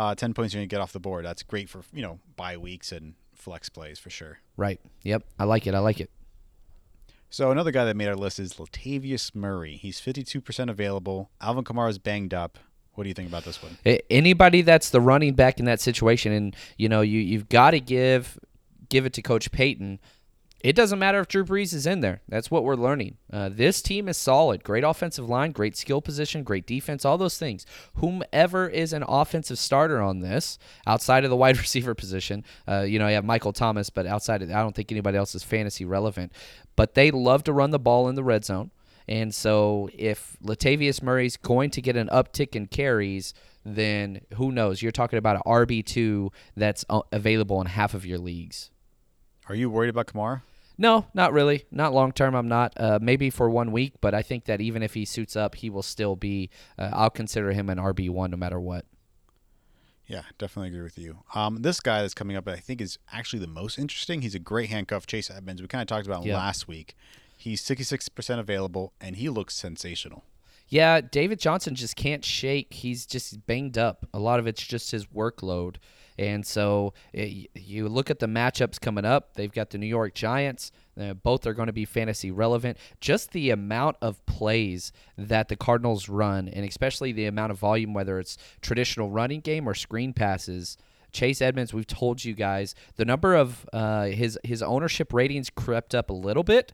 uh, 0.00 0.14
10 0.14 0.32
points 0.32 0.54
you're 0.54 0.60
going 0.60 0.68
to 0.68 0.74
get 0.74 0.80
off 0.80 0.94
the 0.94 0.98
board. 1.00 1.26
That's 1.26 1.42
great 1.42 1.68
for, 1.68 1.82
you 1.92 2.00
know, 2.00 2.20
bye 2.34 2.56
weeks 2.56 2.90
and 2.90 3.14
flex 3.34 3.68
plays 3.68 3.98
for 3.98 4.08
sure. 4.08 4.38
Right. 4.56 4.80
Yep. 5.02 5.24
I 5.38 5.44
like 5.44 5.66
it. 5.66 5.74
I 5.74 5.78
like 5.80 6.00
it. 6.00 6.10
So 7.28 7.50
another 7.50 7.70
guy 7.70 7.84
that 7.84 7.96
made 7.96 8.08
our 8.08 8.16
list 8.16 8.40
is 8.40 8.54
Latavius 8.54 9.34
Murray. 9.34 9.76
He's 9.76 10.00
52% 10.00 10.70
available. 10.70 11.30
Alvin 11.42 11.64
Kamara's 11.64 11.98
banged 11.98 12.32
up. 12.32 12.58
What 12.94 13.04
do 13.04 13.08
you 13.08 13.14
think 13.14 13.28
about 13.28 13.44
this 13.44 13.62
one? 13.62 13.76
Anybody 14.08 14.62
that's 14.62 14.88
the 14.88 15.02
running 15.02 15.34
back 15.34 15.58
in 15.58 15.66
that 15.66 15.80
situation, 15.80 16.32
and 16.32 16.56
you 16.76 16.88
know 16.88 17.02
you 17.02 17.20
you've 17.20 17.48
got 17.48 17.70
to 17.70 17.80
give 17.80 18.36
give 18.88 19.06
it 19.06 19.12
to 19.12 19.22
Coach 19.22 19.52
Payton 19.52 20.00
it 20.62 20.76
doesn't 20.76 20.98
matter 20.98 21.20
if 21.20 21.28
Drew 21.28 21.44
Brees 21.44 21.72
is 21.72 21.86
in 21.86 22.00
there. 22.00 22.20
That's 22.28 22.50
what 22.50 22.64
we're 22.64 22.74
learning. 22.74 23.16
Uh, 23.32 23.48
this 23.48 23.80
team 23.80 24.08
is 24.08 24.18
solid. 24.18 24.62
Great 24.62 24.84
offensive 24.84 25.28
line, 25.28 25.52
great 25.52 25.76
skill 25.76 26.02
position, 26.02 26.42
great 26.42 26.66
defense, 26.66 27.04
all 27.04 27.16
those 27.16 27.38
things. 27.38 27.64
Whomever 27.94 28.68
is 28.68 28.92
an 28.92 29.02
offensive 29.08 29.58
starter 29.58 30.02
on 30.02 30.20
this, 30.20 30.58
outside 30.86 31.24
of 31.24 31.30
the 31.30 31.36
wide 31.44 31.56
receiver 31.58 31.94
position, 31.94 32.44
uh, 32.68 32.80
you 32.80 32.98
know, 32.98 33.08
you 33.08 33.14
have 33.14 33.24
Michael 33.24 33.54
Thomas, 33.54 33.88
but 33.88 34.06
outside 34.06 34.42
of 34.42 34.48
that, 34.48 34.56
I 34.58 34.62
don't 34.62 34.74
think 34.74 34.92
anybody 34.92 35.16
else 35.16 35.34
is 35.34 35.42
fantasy 35.42 35.86
relevant. 35.86 36.32
But 36.76 36.94
they 36.94 37.10
love 37.10 37.42
to 37.44 37.52
run 37.52 37.70
the 37.70 37.78
ball 37.78 38.08
in 38.08 38.14
the 38.14 38.24
red 38.24 38.44
zone. 38.44 38.70
And 39.08 39.34
so 39.34 39.88
if 39.94 40.36
Latavius 40.44 41.02
Murray's 41.02 41.36
going 41.36 41.70
to 41.70 41.82
get 41.82 41.96
an 41.96 42.08
uptick 42.08 42.54
in 42.54 42.66
carries, 42.66 43.34
then 43.64 44.20
who 44.34 44.52
knows? 44.52 44.82
You're 44.82 44.92
talking 44.92 45.18
about 45.18 45.36
an 45.36 45.42
RB2 45.46 46.30
that's 46.54 46.84
available 47.10 47.60
in 47.60 47.66
half 47.66 47.94
of 47.94 48.04
your 48.04 48.18
leagues. 48.18 48.70
Are 49.48 49.54
you 49.54 49.68
worried 49.68 49.88
about 49.88 50.06
Kamara? 50.06 50.42
No, 50.80 51.04
not 51.12 51.34
really. 51.34 51.66
Not 51.70 51.92
long 51.92 52.10
term. 52.10 52.34
I'm 52.34 52.48
not. 52.48 52.72
Uh, 52.74 52.98
maybe 53.02 53.28
for 53.28 53.50
one 53.50 53.70
week, 53.70 53.92
but 54.00 54.14
I 54.14 54.22
think 54.22 54.46
that 54.46 54.62
even 54.62 54.82
if 54.82 54.94
he 54.94 55.04
suits 55.04 55.36
up, 55.36 55.56
he 55.56 55.68
will 55.68 55.82
still 55.82 56.16
be. 56.16 56.48
Uh, 56.78 56.88
I'll 56.94 57.10
consider 57.10 57.52
him 57.52 57.68
an 57.68 57.76
RB 57.76 58.08
one 58.08 58.30
no 58.30 58.38
matter 58.38 58.58
what. 58.58 58.86
Yeah, 60.06 60.22
definitely 60.38 60.70
agree 60.70 60.80
with 60.80 60.96
you. 60.98 61.18
Um, 61.34 61.60
this 61.60 61.80
guy 61.80 62.00
that's 62.00 62.14
coming 62.14 62.34
up, 62.34 62.48
I 62.48 62.56
think, 62.56 62.80
is 62.80 62.98
actually 63.12 63.40
the 63.40 63.46
most 63.46 63.78
interesting. 63.78 64.22
He's 64.22 64.34
a 64.34 64.38
great 64.38 64.70
handcuff, 64.70 65.06
Chase 65.06 65.30
Edmonds. 65.30 65.60
We 65.60 65.68
kind 65.68 65.82
of 65.82 65.86
talked 65.86 66.06
about 66.06 66.24
him 66.24 66.32
last 66.32 66.66
week. 66.66 66.96
He's 67.36 67.62
66% 67.62 68.38
available, 68.38 68.94
and 69.02 69.16
he 69.16 69.28
looks 69.28 69.54
sensational. 69.54 70.24
Yeah, 70.66 71.02
David 71.02 71.40
Johnson 71.40 71.74
just 71.74 71.94
can't 71.94 72.24
shake. 72.24 72.72
He's 72.72 73.04
just 73.04 73.46
banged 73.46 73.76
up. 73.76 74.06
A 74.14 74.18
lot 74.18 74.38
of 74.40 74.46
it's 74.46 74.66
just 74.66 74.92
his 74.92 75.06
workload. 75.06 75.76
And 76.18 76.44
so 76.44 76.94
it, 77.12 77.48
eh, 77.54 77.60
you 77.60 77.88
look 77.88 78.10
at 78.10 78.18
the 78.18 78.26
matchups 78.26 78.80
coming 78.80 79.04
up. 79.04 79.34
They've 79.34 79.52
got 79.52 79.70
the 79.70 79.78
New 79.78 79.86
York 79.86 80.14
Giants. 80.14 80.72
Uh, 81.00 81.14
both 81.14 81.46
are 81.46 81.54
going 81.54 81.68
to 81.68 81.72
be 81.72 81.84
fantasy 81.84 82.30
relevant. 82.30 82.76
Just 83.00 83.32
the 83.32 83.50
amount 83.50 83.96
of 84.02 84.24
plays 84.26 84.92
that 85.16 85.48
the 85.48 85.56
Cardinals 85.56 86.08
run, 86.08 86.48
and 86.48 86.66
especially 86.66 87.12
the 87.12 87.26
amount 87.26 87.52
of 87.52 87.58
volume, 87.58 87.94
whether 87.94 88.18
it's 88.18 88.36
traditional 88.60 89.10
running 89.10 89.40
game 89.40 89.68
or 89.68 89.74
screen 89.74 90.12
passes. 90.12 90.76
Chase 91.12 91.42
Edmonds, 91.42 91.74
we've 91.74 91.86
told 91.86 92.24
you 92.24 92.34
guys 92.34 92.74
the 92.96 93.04
number 93.04 93.34
of 93.34 93.68
uh, 93.72 94.04
his 94.04 94.38
his 94.44 94.62
ownership 94.62 95.12
ratings 95.12 95.50
crept 95.50 95.94
up 95.94 96.08
a 96.10 96.12
little 96.12 96.44
bit, 96.44 96.72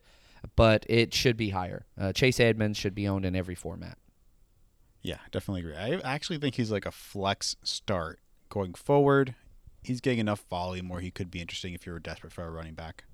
but 0.55 0.85
it 0.87 1.13
should 1.13 1.37
be 1.37 1.49
higher. 1.49 1.85
Uh, 1.99 2.13
Chase 2.13 2.39
Edmonds 2.39 2.77
should 2.77 2.93
be 2.93 3.07
owned 3.07 3.25
in 3.25 3.35
every 3.35 3.55
format. 3.55 3.97
Yeah, 5.01 5.17
definitely 5.31 5.61
agree. 5.61 5.77
I 5.77 6.13
actually 6.13 6.37
think 6.37 6.55
he's 6.55 6.71
like 6.71 6.85
a 6.85 6.91
flex 6.91 7.55
start 7.63 8.19
going 8.49 8.73
forward, 8.73 9.35
he's 9.83 10.01
getting 10.01 10.19
enough 10.19 10.43
volume 10.49 10.89
where 10.89 11.01
he 11.01 11.11
could 11.11 11.31
be 11.31 11.41
interesting 11.41 11.73
if 11.73 11.85
you're 11.85 11.99
desperate 11.99 12.33
for 12.33 12.43
a 12.43 12.51
running 12.51 12.73
back. 12.73 13.05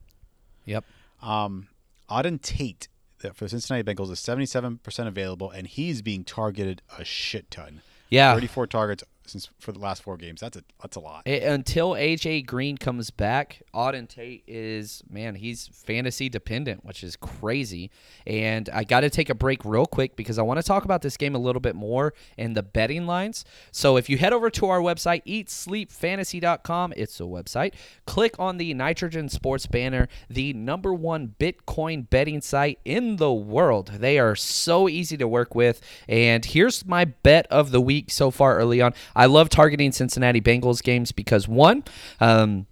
Yep. 0.66 0.86
Um, 1.22 1.68
Auden 2.10 2.42
Tate 2.42 2.88
for 3.34 3.46
the 3.46 3.50
Cincinnati 3.50 3.84
Bengals 3.84 4.12
is 4.12 4.20
77% 4.20 5.08
available, 5.08 5.50
and 5.50 5.68
he's 5.68 6.02
being 6.02 6.24
targeted 6.24 6.82
a 6.98 7.06
shit 7.06 7.50
ton. 7.50 7.82
Yeah. 8.10 8.34
34 8.34 8.68
targets, 8.68 9.04
since 9.26 9.50
for 9.60 9.72
the 9.72 9.80
last 9.80 10.04
four 10.04 10.18
games. 10.18 10.42
That's 10.42 10.58
a 10.58 10.64
that's 10.82 10.96
a 10.96 11.00
lot. 11.00 11.24
It, 11.26 11.44
until 11.44 11.92
AJ 11.92 12.46
Green 12.46 12.78
comes 12.78 13.10
back, 13.10 13.62
Auden 13.74 14.08
Tate 14.08 14.44
is 14.48 15.04
man, 15.10 15.36
he's 15.36 15.68
fantasy 15.68 16.30
dependent, 16.30 16.86
which 16.86 17.04
is 17.04 17.16
crazy. 17.16 17.92
And 18.28 18.70
I 18.70 18.84
got 18.84 19.02
to 19.02 19.10
take 19.10 19.30
a 19.30 19.36
break 19.36 19.64
real 19.66 19.86
quick 19.86 20.16
because 20.16 20.38
I 20.38 20.42
want 20.42 20.60
to 20.60 20.64
talk 20.64 20.86
about 20.86 21.02
this 21.02 21.18
game 21.18 21.36
a 21.36 21.40
little 21.40 21.60
bit 21.60 21.76
more 21.76 22.14
and 22.38 22.56
the 22.56 22.64
betting 22.64 23.06
lines. 23.06 23.46
So 23.72 23.98
if 23.98 24.10
you 24.10 24.18
head 24.18 24.34
over 24.34 24.50
to 24.52 24.68
our 24.68 24.80
website, 24.80 25.24
eatsleepfantasy.com, 25.26 26.94
it's 26.98 27.20
a 27.20 27.24
website. 27.24 27.74
Click 28.06 28.36
on 28.40 28.58
the 28.58 28.74
Nitrogen 28.74 29.30
Sports 29.30 29.66
banner, 29.68 30.08
the 30.30 30.54
number 30.54 30.94
one 30.94 31.36
Bitcoin 31.40 32.10
betting 32.10 32.42
site 32.42 32.80
in 32.86 33.18
the 33.18 33.34
world. 33.34 33.92
They 34.00 34.20
are 34.20 34.36
so 34.36 34.90
easy 34.90 35.18
to 35.18 35.28
work 35.28 35.56
with. 35.56 35.82
And 36.08 36.44
here's 36.44 36.86
my 36.86 37.06
bet 37.06 37.48
of 37.48 37.72
the 37.72 37.82
week 37.82 38.12
so 38.12 38.32
far 38.32 38.58
early 38.58 38.82
on. 38.82 38.94
I 39.16 39.26
love 39.28 39.50
targeting 39.50 39.92
Cincinnati 39.92 40.42
Bengals 40.42 40.84
games 40.84 41.12
because 41.12 41.48
one, 41.48 41.84
um, 42.20 42.68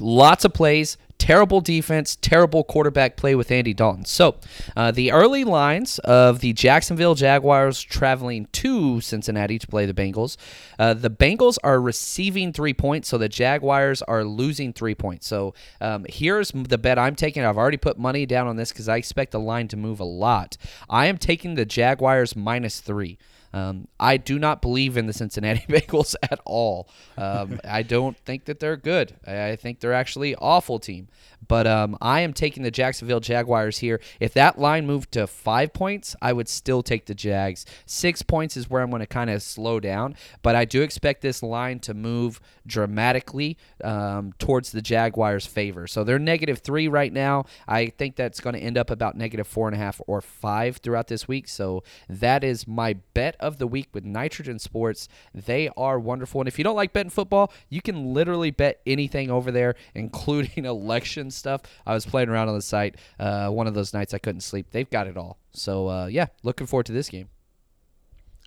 lots 0.00 0.44
of 0.44 0.52
plays, 0.52 0.96
terrible 1.18 1.60
defense, 1.60 2.16
terrible 2.20 2.64
quarterback 2.64 3.16
play 3.16 3.34
with 3.34 3.50
Andy 3.50 3.72
Dalton. 3.72 4.04
So, 4.04 4.36
uh, 4.76 4.90
the 4.90 5.12
early 5.12 5.44
lines 5.44 5.98
of 6.00 6.40
the 6.40 6.52
Jacksonville 6.52 7.14
Jaguars 7.14 7.80
traveling 7.80 8.46
to 8.52 9.00
Cincinnati 9.00 9.58
to 9.58 9.66
play 9.66 9.86
the 9.86 9.94
Bengals. 9.94 10.36
Uh, 10.78 10.94
the 10.94 11.10
Bengals 11.10 11.56
are 11.62 11.80
receiving 11.80 12.52
three 12.52 12.74
points, 12.74 13.08
so 13.08 13.18
the 13.18 13.28
Jaguars 13.28 14.02
are 14.02 14.24
losing 14.24 14.72
three 14.72 14.94
points. 14.94 15.26
So, 15.26 15.54
um, 15.80 16.04
here's 16.08 16.50
the 16.50 16.78
bet 16.78 16.98
I'm 16.98 17.14
taking. 17.14 17.44
I've 17.44 17.58
already 17.58 17.78
put 17.78 17.98
money 17.98 18.26
down 18.26 18.46
on 18.46 18.56
this 18.56 18.72
because 18.72 18.88
I 18.88 18.96
expect 18.96 19.32
the 19.32 19.40
line 19.40 19.68
to 19.68 19.76
move 19.76 20.00
a 20.00 20.04
lot. 20.04 20.56
I 20.90 21.06
am 21.06 21.18
taking 21.18 21.54
the 21.54 21.64
Jaguars 21.64 22.36
minus 22.36 22.80
three. 22.80 23.18
Um, 23.54 23.86
I 24.00 24.16
do 24.16 24.38
not 24.40 24.60
believe 24.60 24.96
in 24.96 25.06
the 25.06 25.12
Cincinnati 25.12 25.64
Bengals 25.68 26.16
at 26.22 26.40
all. 26.44 26.88
Um, 27.16 27.60
I 27.64 27.82
don't 27.82 28.16
think 28.16 28.46
that 28.46 28.58
they're 28.58 28.76
good. 28.76 29.14
I 29.26 29.54
think 29.54 29.78
they're 29.78 29.92
actually 29.92 30.34
awful 30.34 30.80
team. 30.80 31.08
But 31.46 31.66
um, 31.66 31.96
I 32.00 32.20
am 32.20 32.32
taking 32.32 32.62
the 32.62 32.70
Jacksonville 32.70 33.20
Jaguars 33.20 33.78
here. 33.78 34.00
If 34.20 34.34
that 34.34 34.58
line 34.58 34.86
moved 34.86 35.12
to 35.12 35.26
five 35.26 35.72
points, 35.72 36.16
I 36.22 36.32
would 36.32 36.48
still 36.48 36.82
take 36.82 37.06
the 37.06 37.14
Jags. 37.14 37.66
Six 37.86 38.22
points 38.22 38.56
is 38.56 38.68
where 38.68 38.82
I'm 38.82 38.90
going 38.90 39.00
to 39.00 39.06
kind 39.06 39.30
of 39.30 39.42
slow 39.42 39.80
down. 39.80 40.16
But 40.42 40.56
I 40.56 40.64
do 40.64 40.82
expect 40.82 41.20
this 41.22 41.42
line 41.42 41.80
to 41.80 41.94
move 41.94 42.40
dramatically 42.66 43.58
um, 43.82 44.32
towards 44.38 44.72
the 44.72 44.82
Jaguars' 44.82 45.46
favor. 45.46 45.86
So 45.86 46.02
they're 46.02 46.18
negative 46.18 46.58
three 46.58 46.88
right 46.88 47.12
now. 47.12 47.44
I 47.68 47.86
think 47.86 48.16
that's 48.16 48.40
going 48.40 48.54
to 48.54 48.60
end 48.60 48.78
up 48.78 48.90
about 48.90 49.16
negative 49.16 49.46
four 49.46 49.68
and 49.68 49.76
a 49.76 49.78
half 49.78 50.00
or 50.06 50.20
five 50.20 50.78
throughout 50.78 51.08
this 51.08 51.28
week. 51.28 51.48
So 51.48 51.82
that 52.08 52.42
is 52.42 52.66
my 52.66 52.94
bet 53.12 53.36
of 53.44 53.58
the 53.58 53.66
week 53.66 53.88
with 53.92 54.04
Nitrogen 54.04 54.58
Sports. 54.58 55.08
They 55.34 55.68
are 55.76 56.00
wonderful. 56.00 56.40
And 56.40 56.48
if 56.48 56.58
you 56.58 56.64
don't 56.64 56.76
like 56.76 56.92
betting 56.92 57.10
football, 57.10 57.52
you 57.68 57.82
can 57.82 58.14
literally 58.14 58.50
bet 58.50 58.80
anything 58.86 59.30
over 59.30 59.52
there, 59.52 59.74
including 59.94 60.64
election 60.64 61.30
stuff. 61.30 61.62
I 61.86 61.94
was 61.94 62.06
playing 62.06 62.30
around 62.30 62.48
on 62.48 62.54
the 62.54 62.62
site 62.62 62.96
uh, 63.20 63.50
one 63.50 63.66
of 63.66 63.74
those 63.74 63.92
nights 63.92 64.14
I 64.14 64.18
couldn't 64.18 64.40
sleep. 64.40 64.68
They've 64.70 64.88
got 64.88 65.06
it 65.06 65.16
all. 65.16 65.38
So 65.52 65.88
uh, 65.88 66.06
yeah, 66.06 66.26
looking 66.42 66.66
forward 66.66 66.86
to 66.86 66.92
this 66.92 67.08
game. 67.08 67.28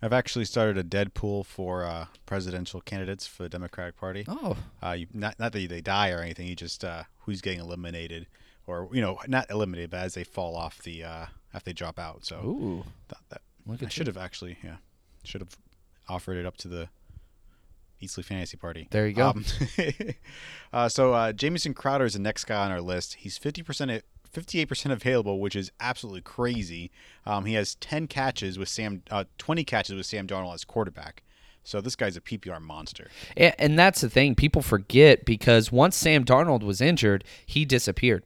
I've 0.01 0.13
actually 0.13 0.45
started 0.45 0.77
a 0.77 0.83
Deadpool 0.83 1.45
for 1.45 1.83
uh, 1.83 2.05
presidential 2.27 2.81
candidates 2.81 3.25
for 3.25 3.43
the 3.43 3.49
Democratic 3.49 3.97
Party. 3.97 4.25
Oh, 4.27 4.55
uh, 4.83 4.91
you, 4.91 5.07
not 5.13 5.39
not 5.39 5.53
that 5.53 5.69
they 5.69 5.81
die 5.81 6.11
or 6.11 6.19
anything. 6.19 6.45
You 6.47 6.55
just 6.55 6.83
uh, 6.85 7.03
who's 7.21 7.41
getting 7.41 7.59
eliminated, 7.59 8.27
or 8.67 8.89
you 8.91 9.01
know, 9.01 9.17
not 9.27 9.49
eliminated, 9.49 9.89
but 9.89 10.01
as 10.01 10.13
they 10.13 10.23
fall 10.23 10.55
off 10.55 10.83
the 10.83 11.03
uh, 11.03 11.25
after 11.51 11.69
they 11.69 11.73
drop 11.73 11.97
out. 11.97 12.25
So 12.25 12.35
Ooh. 12.45 12.83
that, 13.07 13.17
that 13.29 13.41
I 13.85 13.89
should 13.89 14.07
have 14.07 14.17
actually, 14.17 14.57
yeah, 14.63 14.77
should 15.27 15.41
have 15.41 15.57
offered 16.07 16.37
it 16.37 16.45
up 16.45 16.57
to 16.57 16.67
the 16.67 16.89
Eat 17.99 18.11
Sleep 18.11 18.25
Fantasy 18.25 18.57
Party. 18.57 18.87
There 18.91 19.07
you 19.07 19.13
go. 19.13 19.29
Um, 19.29 19.45
uh, 20.73 20.89
so 20.89 21.13
uh, 21.13 21.33
Jamison 21.33 21.73
Crowder 21.73 22.05
is 22.05 22.13
the 22.13 22.19
next 22.19 22.45
guy 22.45 22.65
on 22.65 22.71
our 22.71 22.81
list. 22.81 23.15
He's 23.15 23.37
fifty 23.37 23.61
percent. 23.61 24.03
58% 24.33 24.91
available, 24.91 25.39
which 25.39 25.55
is 25.55 25.71
absolutely 25.79 26.21
crazy. 26.21 26.91
Um, 27.25 27.45
he 27.45 27.53
has 27.53 27.75
10 27.75 28.07
catches 28.07 28.59
with 28.59 28.69
Sam, 28.69 29.01
uh, 29.09 29.23
20 29.37 29.63
catches 29.63 29.95
with 29.95 30.05
Sam 30.05 30.27
Darnold 30.27 30.53
as 30.53 30.65
quarterback. 30.65 31.23
So 31.63 31.81
this 31.81 31.95
guy's 31.95 32.15
a 32.15 32.21
PPR 32.21 32.61
monster. 32.61 33.09
And, 33.35 33.55
and 33.57 33.79
that's 33.79 34.01
the 34.01 34.09
thing 34.09 34.35
people 34.35 34.61
forget 34.61 35.25
because 35.25 35.71
once 35.71 35.95
Sam 35.95 36.23
Darnold 36.23 36.61
was 36.61 36.81
injured, 36.81 37.23
he 37.45 37.65
disappeared. 37.65 38.23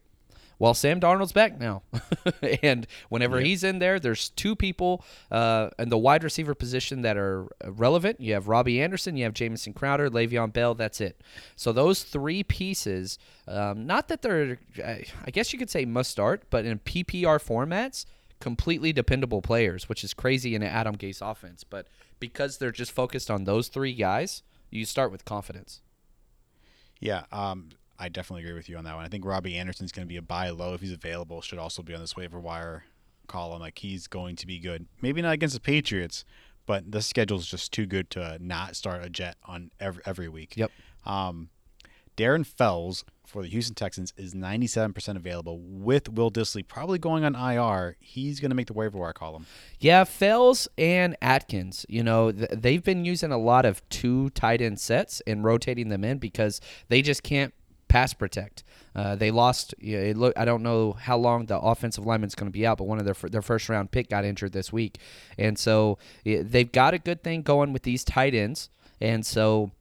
Well, 0.62 0.76
Sam 0.76 1.00
Darnold's 1.00 1.32
back 1.32 1.60
now, 1.60 1.82
and 2.62 2.86
whenever 3.10 3.40
he's 3.40 3.64
in 3.64 3.80
there, 3.80 4.00
there's 4.00 4.30
two 4.30 4.56
people 4.56 5.04
uh, 5.32 5.72
in 5.80 5.90
the 5.90 5.98
wide 5.98 6.24
receiver 6.24 6.54
position 6.54 7.02
that 7.02 7.18
are 7.18 7.48
relevant. 7.66 8.22
You 8.22 8.34
have 8.34 8.48
Robbie 8.48 8.80
Anderson, 8.80 9.18
you 9.18 9.24
have 9.24 9.34
Jamison 9.34 9.74
Crowder, 9.74 10.08
Le'Veon 10.08 10.54
Bell. 10.54 10.76
That's 10.76 11.02
it. 11.02 11.20
So 11.56 11.72
those 11.72 12.04
three 12.04 12.44
pieces, 12.44 13.18
um, 13.48 13.88
not 13.88 14.08
that 14.10 14.22
they're, 14.22 14.60
I 14.78 15.32
guess 15.32 15.52
you 15.52 15.58
could 15.58 15.72
say 15.72 15.84
must 15.84 16.12
start, 16.12 16.44
but 16.52 16.64
in 16.64 16.78
PPR 16.78 17.44
formats, 17.44 18.06
completely 18.40 18.94
dependable 18.94 19.42
players, 19.42 19.90
which 19.90 20.04
is 20.04 20.14
crazy 20.14 20.54
in 20.54 20.62
an 20.62 20.70
Adam 20.70 20.96
Gase 20.96 21.28
offense. 21.28 21.64
But 21.64 21.88
because 22.20 22.60
they're 22.60 22.72
just 22.72 22.92
focused 22.92 23.32
on 23.32 23.46
those 23.46 23.68
three 23.68 23.96
guys, 23.96 24.44
you 24.70 24.86
start 24.86 25.12
with 25.12 25.26
confidence. 25.26 25.82
Yeah, 27.00 27.24
um, 27.32 27.70
I 28.02 28.10
definitely 28.10 28.44
agree 28.44 28.56
with 28.56 28.68
you 28.68 28.78
on 28.78 28.84
that 28.86 28.96
one. 28.96 29.06
I 29.06 29.08
think 29.08 29.24
Robbie 29.24 29.58
Anderson's 29.58 29.92
going 29.92 30.08
to 30.08 30.10
be 30.10 30.18
a 30.18 30.24
buy 30.24 30.50
low 30.50 30.74
if 30.74 30.82
he's 30.82 30.92
available. 30.92 31.40
Should 31.42 31.60
also 31.60 31.84
be 31.84 31.94
on 31.94 32.02
this 32.02 32.16
waiver 32.16 32.40
wire 32.40 32.84
column. 33.28 33.60
Like 33.60 33.78
he's 33.78 34.08
going 34.08 34.36
to 34.38 34.48
be 34.48 34.58
good. 34.58 34.88
Maybe 35.02 35.22
not 35.22 35.34
against 35.34 35.54
the 35.54 35.62
Patriots, 35.62 36.26
but 36.66 36.92
the 36.92 37.04
schedule 37.04 37.38
is 37.38 37.46
just 37.46 37.72
too 37.72 37.86
good 37.86 38.10
to 38.12 38.38
not 38.42 38.76
start 38.76 39.06
a 39.06 39.10
Jet 39.10 39.38
on 39.46 39.70
every 39.80 40.02
every 40.06 40.28
week. 40.28 40.58
Yep. 40.58 40.72
Um, 41.06 41.50
Darren 42.18 42.46
Fells 42.46 43.06
for 43.26 43.42
the 43.42 43.48
Houston 43.48 43.76
Texans 43.76 44.14
is 44.18 44.34
97% 44.34 45.16
available 45.16 45.60
with 45.60 46.10
Will 46.10 46.30
Dissly 46.30 46.68
probably 46.68 47.00
going 47.00 47.24
on 47.24 47.36
IR. 47.36 47.96
He's 48.00 48.40
going 48.40 48.50
to 48.50 48.56
make 48.56 48.68
the 48.68 48.74
waiver 48.74 48.98
wire 48.98 49.14
column. 49.14 49.46
Yeah, 49.80 50.04
Fells 50.04 50.68
and 50.78 51.16
Atkins, 51.22 51.86
you 51.88 52.04
know, 52.04 52.32
th- 52.32 52.50
they've 52.52 52.84
been 52.84 53.06
using 53.06 53.32
a 53.32 53.38
lot 53.38 53.66
of 53.66 53.88
two 53.90 54.30
tight 54.32 54.62
end 54.62 54.80
sets 54.80 55.22
and 55.26 55.44
rotating 55.46 55.88
them 55.90 56.04
in 56.04 56.18
because 56.18 56.60
they 56.90 57.02
just 57.02 57.24
can't 57.24 57.54
pass 57.92 58.14
protect. 58.14 58.64
Uh, 58.96 59.16
they 59.16 59.32
lost. 59.32 59.76
I 59.84 60.46
don't 60.46 60.64
know 60.64 60.94
how 60.94 61.18
long 61.18 61.46
the 61.46 61.60
offensive 61.60 62.06
lineman's 62.06 62.36
going 62.36 62.48
to 62.48 62.52
be 62.52 62.66
out, 62.66 62.78
but 62.78 62.86
one 62.86 63.00
of 63.00 63.06
their 63.06 63.30
their 63.30 63.42
first 63.42 63.68
round 63.68 63.92
pick 63.92 64.10
got 64.10 64.24
injured 64.26 64.54
this 64.54 64.72
week, 64.72 64.98
and 65.38 65.60
so 65.60 65.98
they've 66.24 66.72
got 66.72 66.94
a 66.94 67.00
good 67.00 67.22
thing 67.22 67.42
going 67.42 67.74
with 67.74 67.84
these 67.84 68.04
tight 68.04 68.34
ends, 68.34 68.70
and 69.00 69.26
so 69.26 69.72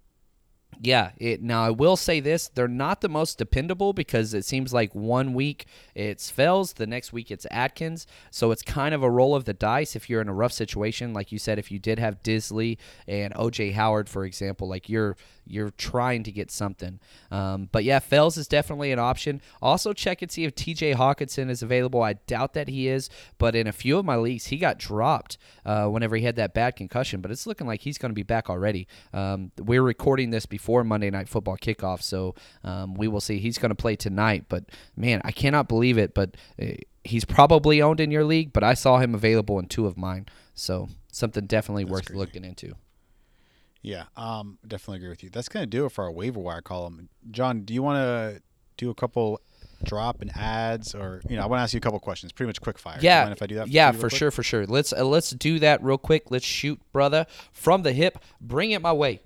yeah, 0.82 1.10
it, 1.18 1.42
now 1.42 1.62
I 1.62 1.70
will 1.70 1.96
say 1.96 2.20
this: 2.20 2.48
they're 2.48 2.68
not 2.68 3.00
the 3.00 3.08
most 3.08 3.36
dependable 3.38 3.92
because 3.92 4.32
it 4.32 4.44
seems 4.44 4.72
like 4.72 4.94
one 4.94 5.34
week 5.34 5.66
it's 5.94 6.30
Fells, 6.30 6.74
the 6.74 6.86
next 6.86 7.12
week 7.12 7.30
it's 7.30 7.46
Atkins, 7.50 8.06
so 8.30 8.50
it's 8.50 8.62
kind 8.62 8.94
of 8.94 9.02
a 9.02 9.10
roll 9.10 9.34
of 9.34 9.44
the 9.44 9.52
dice. 9.52 9.94
If 9.94 10.08
you're 10.08 10.22
in 10.22 10.28
a 10.28 10.34
rough 10.34 10.52
situation, 10.52 11.12
like 11.12 11.32
you 11.32 11.38
said, 11.38 11.58
if 11.58 11.70
you 11.70 11.78
did 11.78 11.98
have 11.98 12.22
Dissly 12.22 12.78
and 13.06 13.34
OJ 13.34 13.74
Howard, 13.74 14.08
for 14.08 14.24
example, 14.24 14.68
like 14.68 14.88
you're 14.88 15.16
you're 15.50 15.70
trying 15.70 16.22
to 16.22 16.32
get 16.32 16.50
something. 16.50 17.00
Um, 17.30 17.68
but 17.72 17.84
yeah, 17.84 17.98
Fells 17.98 18.36
is 18.36 18.46
definitely 18.46 18.92
an 18.92 18.98
option. 18.98 19.42
Also, 19.60 19.92
check 19.92 20.22
and 20.22 20.30
see 20.30 20.44
if 20.44 20.54
TJ 20.54 20.94
Hockenson 20.94 21.50
is 21.50 21.62
available. 21.62 22.02
I 22.02 22.14
doubt 22.14 22.54
that 22.54 22.68
he 22.68 22.88
is, 22.88 23.10
but 23.36 23.54
in 23.56 23.66
a 23.66 23.72
few 23.72 23.98
of 23.98 24.04
my 24.04 24.16
leagues, 24.16 24.46
he 24.46 24.56
got 24.56 24.78
dropped 24.78 25.36
uh, 25.66 25.86
whenever 25.86 26.16
he 26.16 26.22
had 26.22 26.36
that 26.36 26.54
bad 26.54 26.76
concussion. 26.76 27.20
But 27.20 27.30
it's 27.30 27.46
looking 27.46 27.66
like 27.66 27.82
he's 27.82 27.98
going 27.98 28.10
to 28.10 28.14
be 28.14 28.22
back 28.22 28.48
already. 28.48 28.86
Um, 29.12 29.50
we're 29.58 29.82
recording 29.82 30.30
this 30.30 30.46
before 30.46 30.69
Monday 30.84 31.10
Night 31.10 31.28
Football 31.28 31.56
kickoff, 31.56 32.02
so 32.02 32.34
um, 32.64 32.94
we 32.94 33.08
will 33.08 33.20
see. 33.20 33.38
He's 33.38 33.58
going 33.58 33.70
to 33.70 33.74
play 33.74 33.96
tonight. 33.96 34.44
But 34.48 34.64
man, 34.96 35.20
I 35.24 35.32
cannot 35.32 35.68
believe 35.68 35.98
it. 35.98 36.14
But 36.14 36.36
uh, 36.60 36.66
he's 37.04 37.24
probably 37.24 37.82
owned 37.82 38.00
in 38.00 38.10
your 38.10 38.24
league. 38.24 38.52
But 38.52 38.64
I 38.64 38.74
saw 38.74 38.98
him 38.98 39.14
available 39.14 39.58
in 39.58 39.66
two 39.66 39.86
of 39.86 39.96
mine, 39.96 40.26
so 40.54 40.88
something 41.12 41.46
definitely 41.46 41.84
That's 41.84 41.92
worth 41.92 42.06
crazy. 42.06 42.18
looking 42.18 42.44
into. 42.44 42.74
Yeah, 43.82 44.04
um, 44.16 44.58
definitely 44.66 44.98
agree 44.98 45.08
with 45.08 45.22
you. 45.22 45.30
That's 45.30 45.48
going 45.48 45.62
to 45.62 45.66
do 45.70 45.86
it 45.86 45.92
for 45.92 46.04
our 46.04 46.12
waiver 46.12 46.40
wire 46.40 46.60
column. 46.60 47.08
John, 47.30 47.62
do 47.62 47.72
you 47.72 47.82
want 47.82 47.96
to 47.96 48.42
do 48.76 48.90
a 48.90 48.94
couple 48.94 49.40
drop 49.84 50.20
and 50.20 50.30
ads, 50.36 50.94
or 50.94 51.22
you 51.28 51.36
know, 51.36 51.42
I 51.42 51.46
want 51.46 51.60
to 51.60 51.62
ask 51.62 51.74
you 51.74 51.78
a 51.78 51.80
couple 51.80 51.98
questions, 52.00 52.32
pretty 52.32 52.48
much 52.48 52.60
quick 52.60 52.78
fire. 52.78 52.98
Yeah, 53.00 53.30
if 53.30 53.42
I 53.42 53.46
do 53.46 53.56
that? 53.56 53.68
yeah, 53.68 53.92
for 53.92 54.08
quick? 54.08 54.12
sure, 54.12 54.30
for 54.30 54.42
sure. 54.42 54.66
Let's 54.66 54.92
uh, 54.92 55.04
let's 55.04 55.30
do 55.30 55.58
that 55.60 55.82
real 55.82 55.98
quick. 55.98 56.30
Let's 56.30 56.44
shoot, 56.44 56.80
brother, 56.92 57.26
from 57.52 57.82
the 57.82 57.92
hip. 57.92 58.18
Bring 58.40 58.72
it 58.72 58.82
my 58.82 58.92
way. 58.92 59.20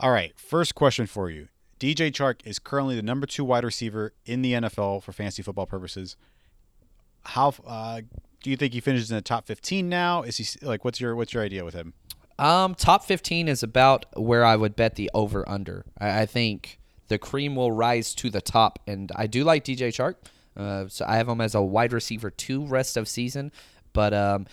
All 0.00 0.12
right, 0.12 0.32
first 0.38 0.76
question 0.76 1.06
for 1.06 1.28
you. 1.28 1.48
DJ 1.80 2.12
Chark 2.12 2.36
is 2.44 2.60
currently 2.60 2.94
the 2.94 3.02
number 3.02 3.26
two 3.26 3.44
wide 3.44 3.64
receiver 3.64 4.12
in 4.24 4.42
the 4.42 4.52
NFL 4.52 5.02
for 5.02 5.10
fantasy 5.10 5.42
football 5.42 5.66
purposes. 5.66 6.16
How 7.24 7.52
uh, 7.66 8.02
do 8.42 8.50
you 8.50 8.56
think 8.56 8.74
he 8.74 8.80
finishes 8.80 9.10
in 9.10 9.16
the 9.16 9.22
top 9.22 9.46
fifteen 9.46 9.88
now? 9.88 10.22
Is 10.22 10.36
he 10.36 10.66
like 10.66 10.84
what's 10.84 11.00
your 11.00 11.16
what's 11.16 11.34
your 11.34 11.42
idea 11.42 11.64
with 11.64 11.74
him? 11.74 11.94
Um, 12.38 12.76
top 12.76 13.04
fifteen 13.04 13.48
is 13.48 13.64
about 13.64 14.06
where 14.16 14.44
I 14.44 14.54
would 14.54 14.76
bet 14.76 14.94
the 14.94 15.10
over 15.14 15.48
under. 15.48 15.84
I, 15.98 16.20
I 16.20 16.26
think 16.26 16.78
the 17.08 17.18
cream 17.18 17.56
will 17.56 17.72
rise 17.72 18.14
to 18.16 18.30
the 18.30 18.40
top, 18.40 18.78
and 18.86 19.10
I 19.16 19.26
do 19.26 19.42
like 19.42 19.64
DJ 19.64 19.88
Chark. 19.88 20.14
Uh, 20.56 20.88
so 20.88 21.04
I 21.08 21.16
have 21.16 21.28
him 21.28 21.40
as 21.40 21.54
a 21.56 21.62
wide 21.62 21.92
receiver 21.92 22.30
two 22.30 22.64
rest 22.64 22.96
of 22.96 23.08
season. 23.08 23.50
But 23.92 24.14
um, 24.14 24.46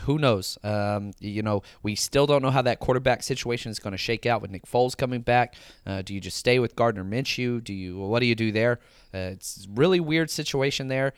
who 0.00 0.18
knows? 0.18 0.58
Um, 0.62 1.12
you 1.20 1.42
know, 1.42 1.62
we 1.82 1.94
still 1.94 2.26
don't 2.26 2.42
know 2.42 2.50
how 2.50 2.62
that 2.62 2.80
quarterback 2.80 3.22
situation 3.22 3.70
is 3.70 3.78
going 3.78 3.92
to 3.92 3.98
shake 3.98 4.26
out 4.26 4.42
with 4.42 4.50
Nick 4.50 4.66
Foles 4.66 4.96
coming 4.96 5.20
back. 5.22 5.54
Uh, 5.86 6.02
do 6.02 6.14
you 6.14 6.20
just 6.20 6.36
stay 6.36 6.58
with 6.58 6.76
Gardner 6.76 7.04
Minshew? 7.04 7.62
Do 7.62 7.72
you 7.72 7.98
what 7.98 8.20
do 8.20 8.26
you 8.26 8.34
do 8.34 8.52
there? 8.52 8.80
Uh, 9.12 9.32
it's 9.32 9.66
a 9.66 9.68
really 9.72 10.00
weird 10.00 10.30
situation 10.30 10.88
there. 10.88 11.12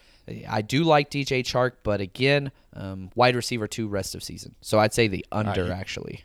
I 0.49 0.63
do 0.63 0.85
like 0.85 1.11
DJ 1.11 1.41
Chark, 1.43 1.73
but 1.83 2.01
again, 2.01 2.53
um, 2.75 3.11
wide 3.15 3.35
receiver 3.37 3.67
two 3.67 3.89
rest 3.89 4.15
of 4.15 4.23
season. 4.23 4.55
So 4.61 4.79
I'd 4.79 4.95
say 4.95 5.09
the 5.09 5.27
under 5.33 5.73
actually. 5.73 6.25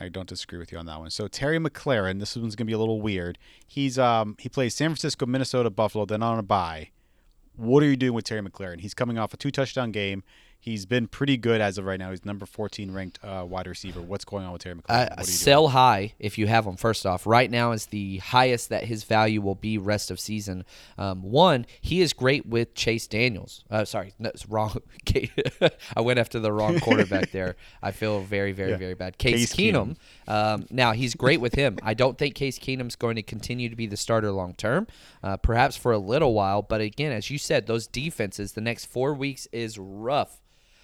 I 0.00 0.08
don't 0.08 0.28
disagree 0.28 0.58
with 0.58 0.72
you 0.72 0.78
on 0.78 0.86
that 0.86 0.98
one. 0.98 1.10
So 1.10 1.28
Terry 1.28 1.58
McLaurin, 1.58 2.18
this 2.18 2.36
one's 2.36 2.56
gonna 2.56 2.66
be 2.66 2.72
a 2.72 2.78
little 2.78 3.00
weird. 3.00 3.38
He's 3.66 3.98
um 3.98 4.36
he 4.38 4.48
plays 4.48 4.74
San 4.74 4.90
Francisco, 4.90 5.26
Minnesota, 5.26 5.70
Buffalo, 5.70 6.04
then 6.06 6.22
on 6.22 6.38
a 6.38 6.42
bye. 6.42 6.90
What 7.56 7.82
are 7.82 7.86
you 7.86 7.96
doing 7.96 8.14
with 8.14 8.24
Terry 8.24 8.40
McLaurin? 8.40 8.80
He's 8.80 8.94
coming 8.94 9.18
off 9.18 9.34
a 9.34 9.36
two 9.36 9.50
touchdown 9.50 9.92
game. 9.92 10.22
He's 10.62 10.86
been 10.86 11.08
pretty 11.08 11.36
good 11.38 11.60
as 11.60 11.76
of 11.76 11.86
right 11.86 11.98
now. 11.98 12.10
He's 12.10 12.24
number 12.24 12.46
14 12.46 12.92
ranked 12.92 13.18
uh, 13.24 13.44
wide 13.44 13.66
receiver. 13.66 14.00
What's 14.00 14.24
going 14.24 14.44
on 14.44 14.52
with 14.52 14.62
Terry 14.62 14.76
McLaurin? 14.76 14.84
Uh, 14.90 15.08
what 15.08 15.18
are 15.18 15.20
you 15.22 15.26
sell 15.26 15.66
high 15.68 16.14
if 16.20 16.38
you 16.38 16.46
have 16.46 16.64
him. 16.64 16.76
First 16.76 17.04
off, 17.04 17.26
right 17.26 17.50
now 17.50 17.72
is 17.72 17.86
the 17.86 18.18
highest 18.18 18.68
that 18.68 18.84
his 18.84 19.02
value 19.02 19.40
will 19.42 19.56
be 19.56 19.76
rest 19.76 20.12
of 20.12 20.20
season. 20.20 20.64
Um, 20.96 21.20
one, 21.24 21.66
he 21.80 22.00
is 22.00 22.12
great 22.12 22.46
with 22.46 22.74
Chase 22.76 23.08
Daniels. 23.08 23.64
Uh, 23.72 23.84
sorry, 23.84 24.14
no, 24.20 24.28
it's 24.28 24.48
wrong. 24.48 24.80
I 25.96 26.00
went 26.00 26.20
after 26.20 26.38
the 26.38 26.52
wrong 26.52 26.78
quarterback 26.78 27.32
there. 27.32 27.56
I 27.82 27.90
feel 27.90 28.20
very, 28.20 28.52
very, 28.52 28.70
Yeah. 28.70 28.76
very 28.76 28.94
bad. 28.94 29.18
Case, 29.18 29.52
Case 29.52 29.54
Keenum. 29.54 29.96
Um, 30.28 30.66
now 30.70 30.92
he's 30.92 31.16
great 31.16 31.40
with 31.40 31.56
him. 31.56 31.76
I 31.82 31.94
don't 31.94 32.16
think 32.16 32.36
Case 32.36 32.60
Keenum's 32.60 32.94
going 32.94 33.16
to 33.16 33.22
continue 33.24 33.68
to 33.68 33.74
be 33.74 33.88
the 33.88 33.96
starter 33.96 34.30
long 34.30 34.54
term. 34.54 34.86
Uh, 35.24 35.36
perhaps 35.38 35.76
for 35.76 35.90
a 35.90 35.98
little 35.98 36.34
while, 36.34 36.62
but 36.62 36.80
again, 36.80 37.10
as 37.10 37.30
you 37.30 37.38
said, 37.38 37.66
those 37.66 37.88
defenses 37.88 38.52
the 38.52 38.60
next 38.60 38.84
four 38.86 39.12
weeks 39.12 39.48
is 39.50 39.76
rough. 39.76 40.38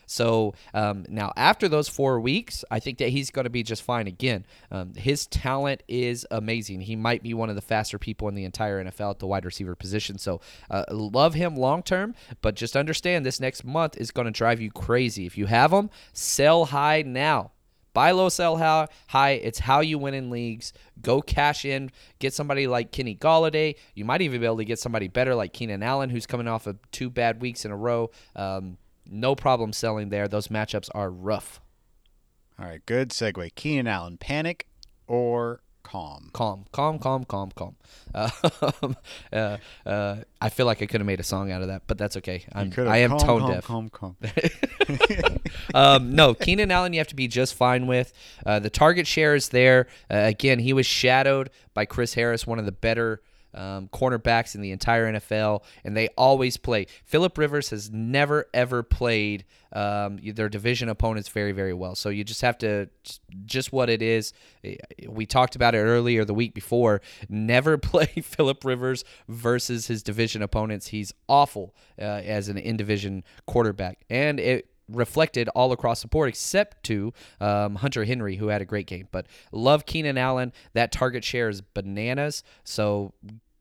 So 0.09 0.55
um, 0.73 1.05
now, 1.09 1.33
after 1.37 1.69
those 1.69 1.89
four 1.89 2.19
weeks, 2.19 2.65
I 2.71 2.81
think 2.81 2.99
that 2.99 3.11
he's 3.11 3.31
going 3.31 3.45
to 3.45 3.51
be 3.51 3.63
just 3.63 3.83
fine 3.83 4.07
again. 4.07 4.47
Um, 4.71 4.95
his 4.95 5.27
talent 5.27 5.83
is 5.87 6.27
amazing. 6.31 6.81
He 6.81 6.97
might 6.97 7.23
be 7.23 7.35
one 7.35 7.51
of 7.51 7.57
the 7.57 7.63
faster 7.63 7.99
people 7.99 8.27
in 8.29 8.35
the 8.35 8.45
entire 8.45 8.83
NFL 8.83 9.11
at 9.11 9.19
the 9.19 9.27
wide 9.27 9.45
receiver 9.45 9.75
position. 9.75 10.19
So 10.19 10.41
uh, 10.71 10.85
love 10.91 11.35
him 11.35 11.57
long 11.57 11.83
term, 11.83 12.15
but 12.41 12.57
just 12.57 12.75
understand 12.77 13.25
this 13.25 13.39
next 13.39 13.65
month 13.65 13.97
is 13.99 14.11
going 14.11 14.25
to 14.25 14.33
drive 14.33 14.61
you 14.61 14.71
crazy. 14.71 15.27
If 15.27 15.37
you 15.37 15.47
have 15.47 15.73
him, 15.73 15.91
sell 16.13 16.65
high 16.65 17.03
now. 17.03 17.53
Buy 17.93 18.13
low, 18.13 18.29
sell 18.29 18.57
high. 19.09 19.31
It's 19.33 19.59
how 19.59 19.81
you 19.81 19.99
win 19.99 20.15
in 20.15 20.31
leagues. 20.31 20.73
Go 21.03 21.21
cash 21.21 21.65
in. 21.65 21.91
Get 22.19 22.33
somebody 22.33 22.67
like 22.67 22.93
Kenny 22.93 23.17
Golladay. 23.17 23.75
You 23.95 24.05
might 24.05 24.23
even 24.23 24.41
be 24.41 24.47
able 24.47 24.59
to 24.59 24.65
get 24.65 24.79
somebody 24.79 25.09
better 25.09 25.35
like 25.35 25.53
Keenan 25.53 25.83
Allen, 25.83 26.09
who's 26.09 26.27
coming 26.27 26.49
off 26.49 26.67
of 26.67 26.79
two 26.93 27.11
bad 27.11 27.43
weeks 27.43 27.65
in 27.65 27.73
a 27.73 27.77
row. 27.77 28.11
Um, 28.37 28.79
no 29.09 29.35
problem 29.35 29.73
selling 29.73 30.11
there. 30.11 30.29
Those 30.29 30.49
matchups 30.49 30.89
are 30.95 31.11
rough. 31.11 31.61
All 32.59 32.67
right, 32.67 32.85
good 32.87 33.11
segue. 33.11 33.55
Keenan 33.55 33.87
Allen, 33.87 34.19
panic 34.19 34.67
or 35.07 35.61
calm? 35.89 36.31
Calm, 36.33 36.65
calm, 36.73 36.99
calm, 36.99 37.25
calm, 37.25 37.51
calm. 37.55 37.77
Um, 38.83 38.97
uh, 39.33 39.57
uh, 39.87 40.17
I 40.41 40.49
feel 40.49 40.67
like 40.67 40.83
I 40.83 40.87
could 40.87 41.01
have 41.01 41.07
made 41.07 41.21
a 41.21 41.25
song 41.25 41.51
out 41.51 41.63
of 41.63 41.69
that, 41.69 41.83
but 41.87 41.99
that's 41.99 42.17
okay. 42.17 42.45
I'm, 42.53 42.73
I 42.79 42.99
am 42.99 43.11
calm, 43.11 43.21
tone 43.21 43.41
calm, 43.41 43.53
deaf. 43.53 43.65
Calm, 43.65 43.89
calm. 43.91 44.17
um, 45.75 46.15
no, 46.15 46.35
Keenan 46.35 46.71
Allen, 46.71 46.93
you 46.93 46.99
have 47.01 47.09
to 47.09 47.17
be 47.17 47.29
just 47.29 47.55
fine 47.55 47.87
with. 47.87 48.13
Uh, 48.45 48.59
the 48.59 48.71
target 48.71 49.07
share 49.07 49.35
is 49.35 49.51
there. 49.51 49.87
Uh, 50.11 50.17
again, 50.17 50.59
he 50.59 50.73
was 50.73 50.87
shadowed 50.87 51.51
by 51.75 51.85
Chris 51.85 52.15
Harris, 52.15 52.47
one 52.47 52.59
of 52.59 52.65
the 52.65 52.73
better 52.73 53.23
um, 53.59 53.89
cornerbacks 53.89 54.55
in 54.55 54.61
the 54.61 54.71
entire 54.71 55.13
NFL, 55.13 55.63
and 55.85 55.97
they 55.97 56.09
always 56.17 56.57
play. 56.57 56.87
Philip 57.05 57.37
Rivers 57.37 57.71
has 57.71 57.91
never 57.91 58.47
ever 58.55 58.83
played 58.83 59.45
um, 59.73 60.19
their 60.23 60.49
division 60.49 60.89
opponents 60.89 61.29
very 61.29 61.53
very 61.53 61.75
well. 61.75 61.95
So 61.95 62.09
you 62.09 62.25
just 62.25 62.43
have 62.43 62.57
to 62.59 62.89
just 63.45 63.73
what 63.73 63.91
it 63.91 64.01
is. 64.01 64.33
We 65.09 65.27
talked 65.27 65.57
about 65.57 65.75
it 65.75 65.79
earlier 65.79 66.25
the 66.25 66.35
week 66.35 66.55
before. 66.55 67.03
Never 67.29 67.77
play 67.79 68.07
Philip 68.07 68.65
Rivers 68.65 69.05
versus 69.29 69.89
his 69.89 70.03
division 70.03 70.41
opponents. 70.41 70.89
He's 70.89 71.13
awful 71.29 71.75
uh, 71.99 72.05
as 72.05 72.49
an 72.49 72.59
in 72.59 72.77
division 72.77 73.25
quarterback, 73.47 74.05
and 74.09 74.39
it 74.39 74.71
reflected 74.89 75.49
all 75.51 75.73
across 75.73 76.03
the 76.03 76.09
board, 76.09 76.29
except 76.29 76.83
to 76.85 77.13
um, 77.41 77.77
Hunter 77.77 78.05
Henry, 78.05 78.37
who 78.37 78.49
had 78.49 78.63
a 78.63 78.65
great 78.65 78.87
game. 78.87 79.09
But 79.11 79.27
love 79.53 79.87
Keenan 79.87 80.19
Allen. 80.19 80.53
That 80.73 80.93
target 80.93 81.25
share 81.25 81.49
is 81.49 81.61
bananas. 81.61 82.43
So 82.65 83.13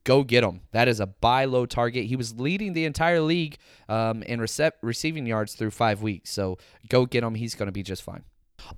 go 0.07 0.23
get 0.23 0.41
him. 0.41 0.61
That 0.71 0.87
is 0.87 1.01
a 1.01 1.05
buy 1.05 1.43
low 1.43 1.65
target. 1.65 2.05
He 2.05 2.15
was 2.15 2.39
leading 2.39 2.71
the 2.71 2.85
entire 2.85 3.19
league 3.19 3.57
um, 3.89 4.23
in 4.23 4.39
receiving 4.39 5.25
yards 5.25 5.53
through 5.53 5.71
five 5.71 6.01
weeks. 6.01 6.31
So 6.31 6.57
go 6.87 7.05
get 7.05 7.25
him. 7.25 7.35
He's 7.35 7.55
going 7.55 7.67
to 7.67 7.73
be 7.73 7.83
just 7.83 8.03
fine. 8.03 8.23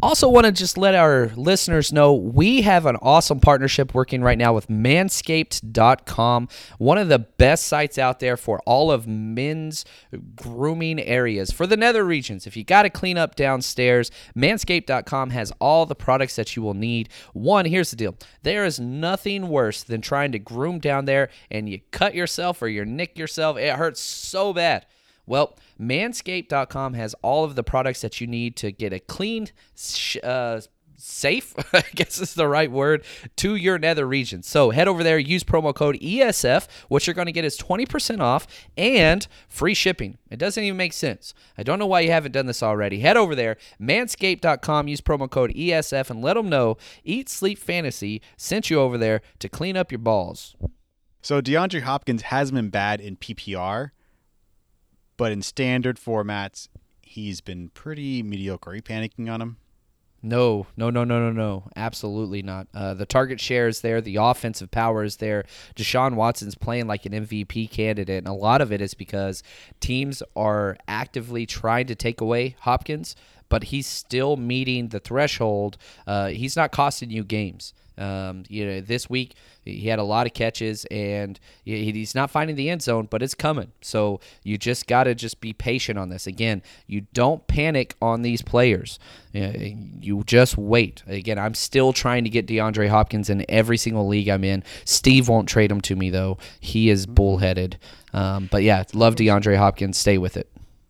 Also, 0.02 0.30
want 0.30 0.46
to 0.46 0.52
just 0.52 0.78
let 0.78 0.96
our 0.96 1.30
listeners 1.36 1.92
know 1.92 2.14
we 2.14 2.62
have 2.62 2.86
an 2.86 2.96
awesome 3.02 3.40
partnership 3.40 3.94
working 3.94 4.22
right 4.22 4.38
now 4.38 4.54
with 4.54 4.68
manscaped.com, 4.68 6.48
one 6.78 6.98
of 6.98 7.10
the 7.10 7.20
best 7.20 7.66
sites 7.66 7.98
out 7.98 8.20
there 8.20 8.38
for 8.38 8.62
all 8.66 8.92
of 8.92 9.08
men's 9.08 9.84
grooming 10.36 11.02
areas 11.02 11.52
for 11.52 11.68
the 11.68 11.76
nether 11.76 12.06
regions. 12.06 12.48
If 12.48 12.56
you 12.56 12.64
got 12.64 12.84
to 12.84 12.90
clean 12.90 13.18
up 13.18 13.36
downstairs, 13.36 14.10
manscaped.com 14.38 15.32
has 15.32 15.52
all 15.60 15.86
the 15.86 15.96
products 15.96 16.38
that 16.38 16.56
you 16.56 16.62
will 16.62 16.74
need. 16.74 17.10
One, 17.34 17.66
here's 17.66 17.90
the 17.90 17.98
deal 17.98 18.16
there 18.42 18.64
is 18.64 18.80
nothing 18.80 19.50
worse 19.50 19.84
than 19.84 20.00
trying 20.00 20.32
to 20.32 20.40
groom 20.40 20.80
down 20.80 21.06
there 21.06 21.30
and 21.52 21.68
you 21.68 21.82
cut 21.92 22.16
yourself 22.16 22.62
or 22.62 22.70
you 22.70 22.86
nick 22.86 23.18
yourself. 23.18 23.58
It 23.58 23.76
hurts 23.76 24.00
so 24.00 24.54
bad. 24.54 24.86
Well, 25.30 25.56
manscaped.com 25.80 26.96
has 26.96 27.14
all 27.22 27.44
of 27.44 27.54
the 27.54 27.64
products 27.64 28.02
that 28.02 28.20
you 28.20 28.26
need 28.26 28.56
to 28.58 28.72
get 28.72 28.92
a 28.92 29.00
clean, 29.00 29.48
uh, 30.24 30.62
safe, 30.98 31.54
I 31.74 31.84
guess 31.94 32.20
is 32.20 32.34
the 32.34 32.48
right 32.48 32.72
word, 32.72 33.06
to 33.36 33.56
your 33.56 33.78
nether 33.78 34.08
region. 34.08 34.42
So 34.42 34.72
head 34.72 34.88
over 34.88 35.04
there, 35.04 35.20
use 35.20 35.44
promo 35.44 35.74
code 35.74 36.00
ESF. 36.00 36.68
What 36.88 37.06
you're 37.06 37.14
going 37.14 37.28
to 37.28 37.32
get 37.32 37.46
is 37.46 37.60
20% 37.60 38.22
off 38.22 38.48
and 38.76 39.28
free 39.48 39.76
shipping. 39.76 40.18
It 40.32 40.40
doesn't 40.40 40.64
even 40.64 40.78
make 40.78 40.94
sense. 40.94 41.36
I 41.60 41.62
don't 41.62 41.78
know 41.78 41.86
why 41.86 42.00
you 42.00 42.10
haven't 42.10 42.32
done 42.32 42.48
this 42.48 42.64
already. 42.64 43.02
Head 43.02 43.16
over 43.16 43.36
there, 43.36 43.58
manscaped.com, 43.80 44.88
use 44.88 45.00
promo 45.00 45.30
code 45.30 45.54
ESF, 45.54 46.10
and 46.10 46.24
let 46.24 46.34
them 46.34 46.50
know 46.50 46.78
Eat 47.04 47.30
Sleep 47.30 47.60
Fantasy 47.60 48.20
sent 48.36 48.72
you 48.72 48.80
over 48.80 48.98
there 48.98 49.22
to 49.38 49.48
clean 49.48 49.78
up 49.78 49.92
your 49.92 50.00
balls. 50.00 50.56
So 51.22 51.40
DeAndre 51.40 51.84
Hopkins 51.84 52.24
has 52.24 52.50
been 52.50 52.70
bad 52.70 53.00
in 53.00 53.16
PPR, 53.16 53.92
but 55.20 55.34
in 55.34 55.42
standard 55.42 55.98
formats, 55.98 56.70
he's 57.02 57.42
been 57.42 57.68
pretty 57.74 58.24
mediocre. 58.24 58.70
Are 58.70 58.76
you 58.76 58.82
panicking 58.82 59.30
on 59.30 59.42
him? 59.42 59.58
No, 60.24 60.68
no, 60.78 60.90
no, 60.90 61.04
no, 61.04 61.20
no, 61.20 61.32
no. 61.34 61.70
Absolutely 61.76 62.42
not. 62.42 62.68
Uh, 62.74 62.94
the 62.94 63.06
target 63.06 63.42
share 63.42 63.68
is 63.68 63.82
there. 63.82 64.00
The 64.00 64.16
offensive 64.16 64.72
power 64.72 65.04
is 65.04 65.18
there. 65.18 65.44
Deshaun 65.76 66.16
Watson's 66.16 66.56
playing 66.56 66.88
like 66.88 67.06
an 67.06 67.12
MVP 67.12 67.70
candidate. 67.70 68.20
And 68.20 68.28
a 68.28 68.34
lot 68.34 68.62
of 68.62 68.72
it 68.72 68.80
is 68.80 68.94
because 68.94 69.44
teams 69.82 70.24
are 70.38 70.78
actively 70.88 71.46
trying 71.46 71.88
to 71.88 71.96
take 71.96 72.22
away 72.22 72.56
Hopkins, 72.62 73.14
but 73.50 73.66
he's 73.66 73.88
still 73.88 74.38
meeting 74.38 74.88
the 74.88 75.02
threshold. 75.02 75.78
Uh, 76.08 76.28
he's 76.28 76.56
not 76.56 76.72
costing 76.72 77.12
you 77.12 77.26
games. 77.26 77.74
Um, 78.00 78.44
you 78.48 78.66
know, 78.66 78.82
this 78.82 79.10
week 79.10 79.36
he 79.66 79.88
had 79.90 80.00
a 80.00 80.04
lot 80.04 80.26
of 80.26 80.34
catches, 80.34 80.86
and 80.86 81.40
he's 81.64 82.16
not 82.16 82.32
finding 82.32 82.56
the 82.56 82.70
end 82.70 82.82
zone, 82.82 83.08
but 83.10 83.22
it's 83.22 83.36
coming. 83.36 83.72
So 83.82 84.20
you 84.44 84.58
just 84.58 84.88
got 84.88 85.04
to 85.04 85.14
just 85.14 85.42
be 85.42 85.54
patient 85.54 86.00
on 86.00 86.10
this. 86.10 86.26
Again, 86.26 86.64
you 86.88 87.02
don't 87.14 87.46
panic 87.48 87.96
on 88.02 88.22
these 88.22 88.42
players. 88.42 89.00
You 89.34 90.24
just 90.26 90.58
wait. 90.58 91.04
Again, 91.08 91.38
I'm 91.38 91.54
still 91.54 91.94
trying 91.94 92.24
to 92.24 92.30
get 92.30 92.48
DeAndre 92.48 92.90
Hopkins 92.90 93.30
in 93.30 93.46
every 93.50 93.78
single 93.78 94.08
league 94.08 94.30
I'm 94.30 94.44
in. 94.44 94.64
Steve 94.86 95.28
won't 95.28 95.50
trade 95.50 95.72
him 95.72 95.82
to 95.82 95.96
me 95.96 96.10
though. 96.10 96.38
He 96.60 96.90
is 96.90 97.06
bullheaded. 97.06 97.78
Um, 98.14 98.50
but 98.52 98.64
yeah, 98.64 98.84
love 98.94 99.16
DeAndre 99.16 99.58
Hopkins. 99.58 99.98
Stay 99.98 100.18
with 100.18 100.36
it. 100.38 100.50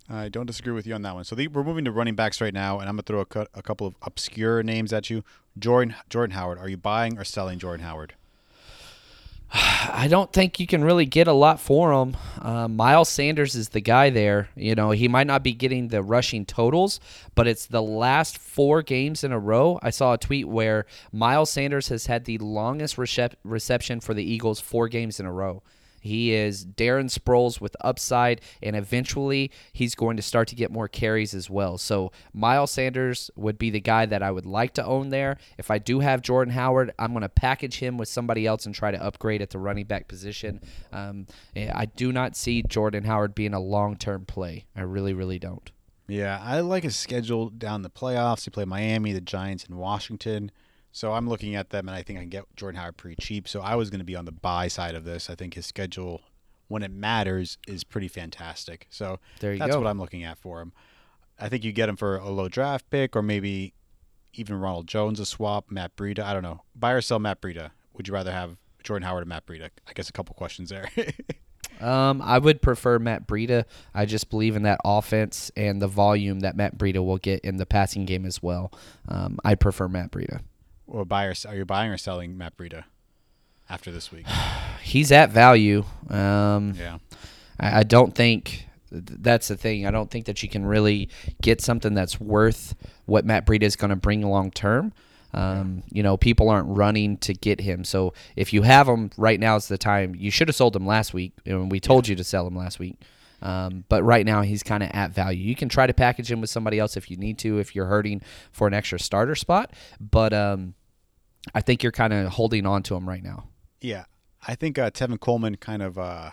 I 0.10 0.30
don't 0.30 0.48
disagree 0.48 0.74
with 0.74 0.88
you 0.88 0.96
on 0.96 1.04
that 1.04 1.14
one. 1.14 1.24
So 1.24 1.36
the, 1.36 1.48
we're 1.48 1.64
moving 1.64 1.86
to 1.86 1.92
running 1.92 2.16
backs 2.16 2.42
right 2.42 2.54
now, 2.54 2.80
and 2.80 2.90
I'm 2.90 2.96
gonna 2.96 3.04
throw 3.04 3.42
a, 3.42 3.48
a 3.54 3.62
couple 3.62 3.86
of 3.86 3.96
obscure 4.02 4.64
names 4.64 4.92
at 4.92 5.10
you. 5.10 5.24
Jordan 5.58 5.96
Jordan 6.10 6.36
Howard. 6.36 6.58
Are 6.58 6.70
you 6.70 6.78
buying 6.78 7.18
or 7.18 7.24
selling 7.24 7.60
Jordan 7.60 7.86
Howard? 7.86 8.16
I 9.54 10.08
don't 10.10 10.32
think 10.32 10.60
you 10.60 10.68
can 10.68 10.84
really 10.84 11.06
get 11.06 11.28
a 11.28 11.34
lot 11.34 11.60
for 11.60 11.92
him. 11.92 12.18
Uh, 12.42 12.68
Miles 12.68 13.10
Sanders 13.10 13.56
is 13.56 13.70
the 13.70 13.82
guy 13.82 14.10
there. 14.10 14.50
You 14.56 14.76
know, 14.76 14.92
he 14.92 15.08
might 15.08 15.28
not 15.28 15.44
be 15.44 15.54
getting 15.54 15.88
the 15.88 16.04
rushing 16.04 16.46
totals, 16.46 17.00
but 17.36 17.48
it's 17.48 17.66
the 17.66 17.82
last 17.82 18.38
four 18.38 18.82
games 18.82 19.24
in 19.24 19.32
a 19.32 19.40
row. 19.40 19.80
I 19.82 19.90
saw 19.90 20.14
a 20.14 20.18
tweet 20.18 20.48
where 20.48 20.86
Miles 21.12 21.50
Sanders 21.50 21.90
has 21.90 22.06
had 22.06 22.26
the 22.26 22.38
longest 22.40 22.98
recep- 22.98 23.36
reception 23.44 24.00
for 24.00 24.14
the 24.14 24.24
Eagles 24.24 24.60
four 24.60 24.88
games 24.88 25.20
in 25.20 25.26
a 25.26 25.32
row. 25.32 25.62
He 26.00 26.34
is 26.34 26.66
Darren 26.66 27.06
Sproles 27.06 27.60
with 27.60 27.76
upside, 27.82 28.42
and 28.62 28.76
eventually 28.76 29.52
he's 29.74 29.96
going 29.96 30.18
to 30.18 30.24
start 30.24 30.48
to 30.50 30.56
get 30.56 30.72
more 30.72 30.88
carries 30.88 31.34
as 31.34 31.50
well. 31.50 31.78
So 31.78 32.12
Miles 32.34 32.72
Sanders 32.72 33.32
would 33.36 33.58
be 33.58 33.70
the 33.70 33.80
guy 33.80 34.06
that 34.06 34.24
I 34.24 34.32
would 34.32 34.46
like 34.46 34.74
to 34.76 34.86
own 34.86 35.10
there. 35.10 35.38
If 35.58 35.72
I 35.72 35.78
do 35.78 36.00
have 36.00 36.22
Jordan 36.22 36.54
Howard, 36.54 36.94
I'm 37.00 37.12
going 37.12 37.22
to 37.22 37.30
package 37.30 37.80
him 37.80 37.98
with 37.98 38.10
somebody 38.10 38.46
else 38.46 38.66
and 38.66 38.74
try 38.74 38.92
to 38.92 39.04
upgrade 39.04 39.42
at 39.42 39.50
the 39.50 39.60
running 39.60 39.86
back 39.86 40.08
position. 40.08 40.62
Um, 40.92 41.28
I 41.56 41.86
do 41.86 42.12
not 42.12 42.36
see 42.36 42.64
Jordan 42.64 43.04
Howard 43.04 43.36
being 43.36 43.54
a 43.54 43.60
long 43.60 43.96
term 43.96 44.26
play. 44.26 44.66
I 44.76 44.82
really, 44.82 45.14
really 45.14 45.40
don't. 45.40 45.72
Yeah, 46.08 46.42
I 46.44 46.62
like 46.62 46.84
his 46.84 46.96
schedule 46.96 47.50
down 47.50 47.84
the 47.84 47.90
playoffs. 47.90 48.46
He 48.46 48.50
played 48.50 48.68
Miami, 48.68 49.14
the 49.14 49.22
Giants, 49.22 49.66
and 49.66 49.78
Washington. 49.78 50.52
So 50.92 51.14
I'm 51.14 51.30
looking 51.30 51.56
at 51.56 51.70
them, 51.70 51.88
and 51.88 51.96
I 51.96 52.02
think 52.02 52.18
I 52.18 52.24
can 52.24 52.30
get 52.30 52.46
Jordan 52.56 52.80
Howard 52.80 52.98
pretty 52.98 53.16
cheap. 53.22 53.48
So 53.48 53.62
I 53.62 53.76
was 53.76 53.90
going 53.90 54.00
to 54.00 54.06
be 54.06 54.16
on 54.16 54.26
the 54.26 54.32
buy 54.32 54.68
side 54.68 54.96
of 54.96 55.04
this. 55.04 55.30
I 55.30 55.36
think 55.36 55.54
his 55.54 55.66
schedule, 55.66 56.22
when 56.68 56.84
it 56.84 56.92
matters, 56.92 57.58
is 57.68 57.84
pretty 57.84 58.08
fantastic. 58.08 58.88
So 58.90 59.20
there 59.40 59.54
you 59.54 59.60
that's 59.60 59.72
go. 59.72 59.80
what 59.80 59.88
I'm 59.88 60.00
looking 60.00 60.24
at 60.24 60.38
for 60.38 60.62
him. 60.62 60.74
I 61.40 61.48
think 61.48 61.64
you 61.64 61.72
get 61.72 61.90
him 61.90 61.96
for 61.96 62.18
a 62.18 62.30
low 62.30 62.50
draft 62.50 62.90
pick, 62.90 63.16
or 63.16 63.22
maybe 63.22 63.74
even 64.34 64.60
Ronald 64.60 64.88
Jones 64.88 65.20
a 65.20 65.26
swap, 65.26 65.70
Matt 65.70 65.96
Breida. 65.96 66.20
I 66.20 66.34
don't 66.34 66.44
know. 66.44 66.64
Buy 66.76 66.92
or 66.92 67.02
sell 67.02 67.20
Matt 67.20 67.42
Breida. 67.42 67.72
Would 67.94 68.08
you 68.08 68.14
rather 68.14 68.32
have 68.32 68.58
Jordan 68.84 69.08
Howard 69.08 69.24
or 69.24 69.26
Matt 69.26 69.46
Breida? 69.46 69.70
I 69.88 69.94
guess 69.94 70.10
a 70.10 70.14
couple 70.14 70.36
questions 70.36 70.70
there. 70.70 70.90
Um, 71.80 72.22
I 72.22 72.40
would 72.40 72.62
prefer 72.62 73.00
Matt 73.00 73.26
Breida. 73.26 73.64
I 73.94 74.06
just 74.06 74.30
believe 74.30 74.56
in 74.56 74.64
that 74.64 74.82
offense 74.84 75.50
and 75.56 75.82
the 75.82 75.88
volume 75.88 76.42
that 76.42 76.58
Matt 76.58 76.78
Breida 76.78 77.04
will 77.04 77.18
get 77.18 77.40
in 77.42 77.58
the 77.58 77.66
passing 77.66 78.06
game 78.06 78.26
as 78.26 78.44
well. 78.44 78.72
Um, 79.08 79.40
I 79.46 79.56
prefer 79.56 79.88
Matt 79.88 80.12
Breida. 80.12 80.42
Or 80.90 81.06
buy 81.06 81.26
or, 81.26 81.34
are 81.48 81.56
you 81.56 81.66
buying 81.66 81.92
or 81.92 81.98
selling 81.98 82.38
Matt 82.38 82.58
Breida 82.58 82.86
after 83.70 83.92
this 83.92 84.12
week? 84.12 84.26
He's 84.82 85.12
at 85.12 85.30
value. 85.30 85.84
Um, 86.10 86.74
yeah. 86.78 86.98
I, 87.60 87.80
I 87.80 87.84
don't 87.84 88.16
think 88.16 88.68
that's 88.92 89.50
the 89.50 89.58
thing. 89.58 89.86
I 89.86 89.92
don't 89.92 90.10
think 90.10 90.26
that 90.26 90.42
you 90.42 90.50
can 90.50 90.66
really 90.66 91.10
get 91.42 91.62
something 91.62 91.94
that's 91.94 92.20
worth 92.20 92.76
what 93.06 93.26
Matt 93.26 93.46
Breida 93.46 93.64
is 93.64 93.76
going 93.76 93.92
to 93.92 93.96
bring 93.96 94.22
long 94.22 94.52
term. 94.52 94.94
Um, 95.32 95.84
you 95.92 96.02
know, 96.02 96.18
people 96.18 96.50
aren't 96.50 96.70
running 96.70 97.18
to 97.18 97.34
get 97.34 97.62
him. 97.62 97.84
So 97.84 98.14
if 98.36 98.52
you 98.52 98.64
have 98.64 98.88
him 98.88 99.12
right 99.16 99.40
now, 99.40 99.56
is 99.58 99.68
the 99.68 99.78
time. 99.78 100.16
You 100.16 100.32
should 100.32 100.48
have 100.48 100.56
sold 100.56 100.76
him 100.76 100.88
last 100.88 101.14
week. 101.14 101.34
and 101.46 101.72
we 101.72 101.80
told 101.80 102.08
you 102.08 102.16
to 102.16 102.24
sell 102.24 102.48
him 102.48 102.56
last 102.56 102.80
week. 102.80 102.96
Um, 103.42 103.86
but 103.88 104.04
right 104.04 104.26
now 104.26 104.42
he's 104.42 104.64
kind 104.64 104.84
of 104.84 104.90
at 104.92 105.12
value. 105.12 105.42
You 105.42 105.56
can 105.56 105.70
try 105.70 105.88
to 105.88 105.94
package 105.94 106.32
him 106.32 106.42
with 106.42 106.50
somebody 106.50 106.80
else 106.80 106.98
if 106.98 107.10
you 107.10 107.18
need 107.18 107.38
to, 107.40 107.60
if 107.60 107.76
you're 107.76 107.86
hurting 107.86 108.22
for 108.52 108.68
an 108.68 108.74
extra 108.74 109.00
starter 109.00 109.36
spot. 109.36 109.72
But 110.00 110.34
um, 110.34 110.74
I 111.54 111.62
think 111.62 111.84
you're 111.84 111.92
kind 111.92 112.14
of 112.14 112.28
holding 112.34 112.66
on 112.66 112.84
to 112.84 112.96
him 112.96 113.08
right 113.08 113.24
now. 113.24 113.48
Yeah, 113.82 114.06
I 114.48 114.56
think 114.56 114.78
uh, 114.78 114.92
Tevin 114.92 115.20
Coleman 115.20 115.56
kind 115.56 115.82
of 115.82 115.98
uh, 115.98 116.32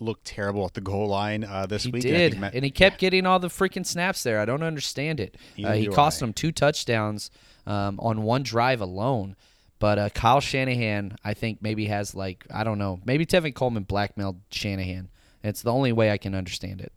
looked 0.00 0.24
terrible 0.24 0.64
at 0.64 0.74
the 0.74 0.80
goal 0.80 1.08
line 1.08 1.44
uh, 1.44 1.66
this 1.66 1.84
he 1.84 1.90
week. 1.90 2.02
did, 2.02 2.32
and, 2.32 2.40
Matt, 2.40 2.54
and 2.54 2.64
he 2.64 2.70
kept 2.70 2.98
getting 2.98 3.26
all 3.26 3.38
the 3.38 3.48
freaking 3.48 3.86
snaps 3.86 4.22
there. 4.22 4.40
I 4.40 4.44
don't 4.44 4.62
understand 4.62 5.20
it. 5.20 5.36
Uh, 5.62 5.72
he 5.72 5.86
cost 5.88 6.22
I. 6.22 6.26
him 6.26 6.32
two 6.32 6.52
touchdowns 6.52 7.30
um, 7.66 7.98
on 8.00 8.22
one 8.22 8.42
drive 8.42 8.80
alone. 8.80 9.36
But 9.80 9.98
uh, 9.98 10.08
Kyle 10.10 10.40
Shanahan, 10.40 11.16
I 11.24 11.34
think 11.34 11.60
maybe 11.60 11.86
has 11.86 12.14
like 12.14 12.46
I 12.52 12.64
don't 12.64 12.78
know, 12.78 13.00
maybe 13.04 13.26
Tevin 13.26 13.54
Coleman 13.54 13.82
blackmailed 13.82 14.40
Shanahan. 14.50 15.10
It's 15.42 15.62
the 15.62 15.72
only 15.72 15.92
way 15.92 16.10
I 16.10 16.16
can 16.16 16.34
understand 16.34 16.80
it. 16.80 16.92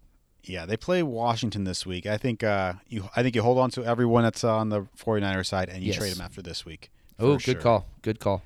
Yeah, 0.50 0.66
they 0.66 0.78
play 0.78 1.04
Washington 1.04 1.64
this 1.64 1.86
week. 1.86 2.06
I 2.06 2.18
think 2.18 2.44
uh, 2.44 2.74
you 2.88 3.10
I 3.16 3.24
think 3.24 3.36
you 3.36 3.42
hold 3.42 3.58
on 3.58 3.70
to 3.72 3.84
everyone 3.86 4.24
that's 4.24 4.44
on 4.44 4.70
the 4.70 4.88
49er 4.98 5.46
side 5.46 5.70
and 5.70 5.82
you 5.84 5.88
Yes. 5.90 5.98
trade 5.98 6.14
them 6.14 6.22
after 6.22 6.42
this 6.42 6.66
week. 6.66 6.90
Oh, 7.20 7.34
good 7.34 7.42
sure. 7.42 7.56
call. 7.56 7.86
Good 8.02 8.20
call. 8.20 8.44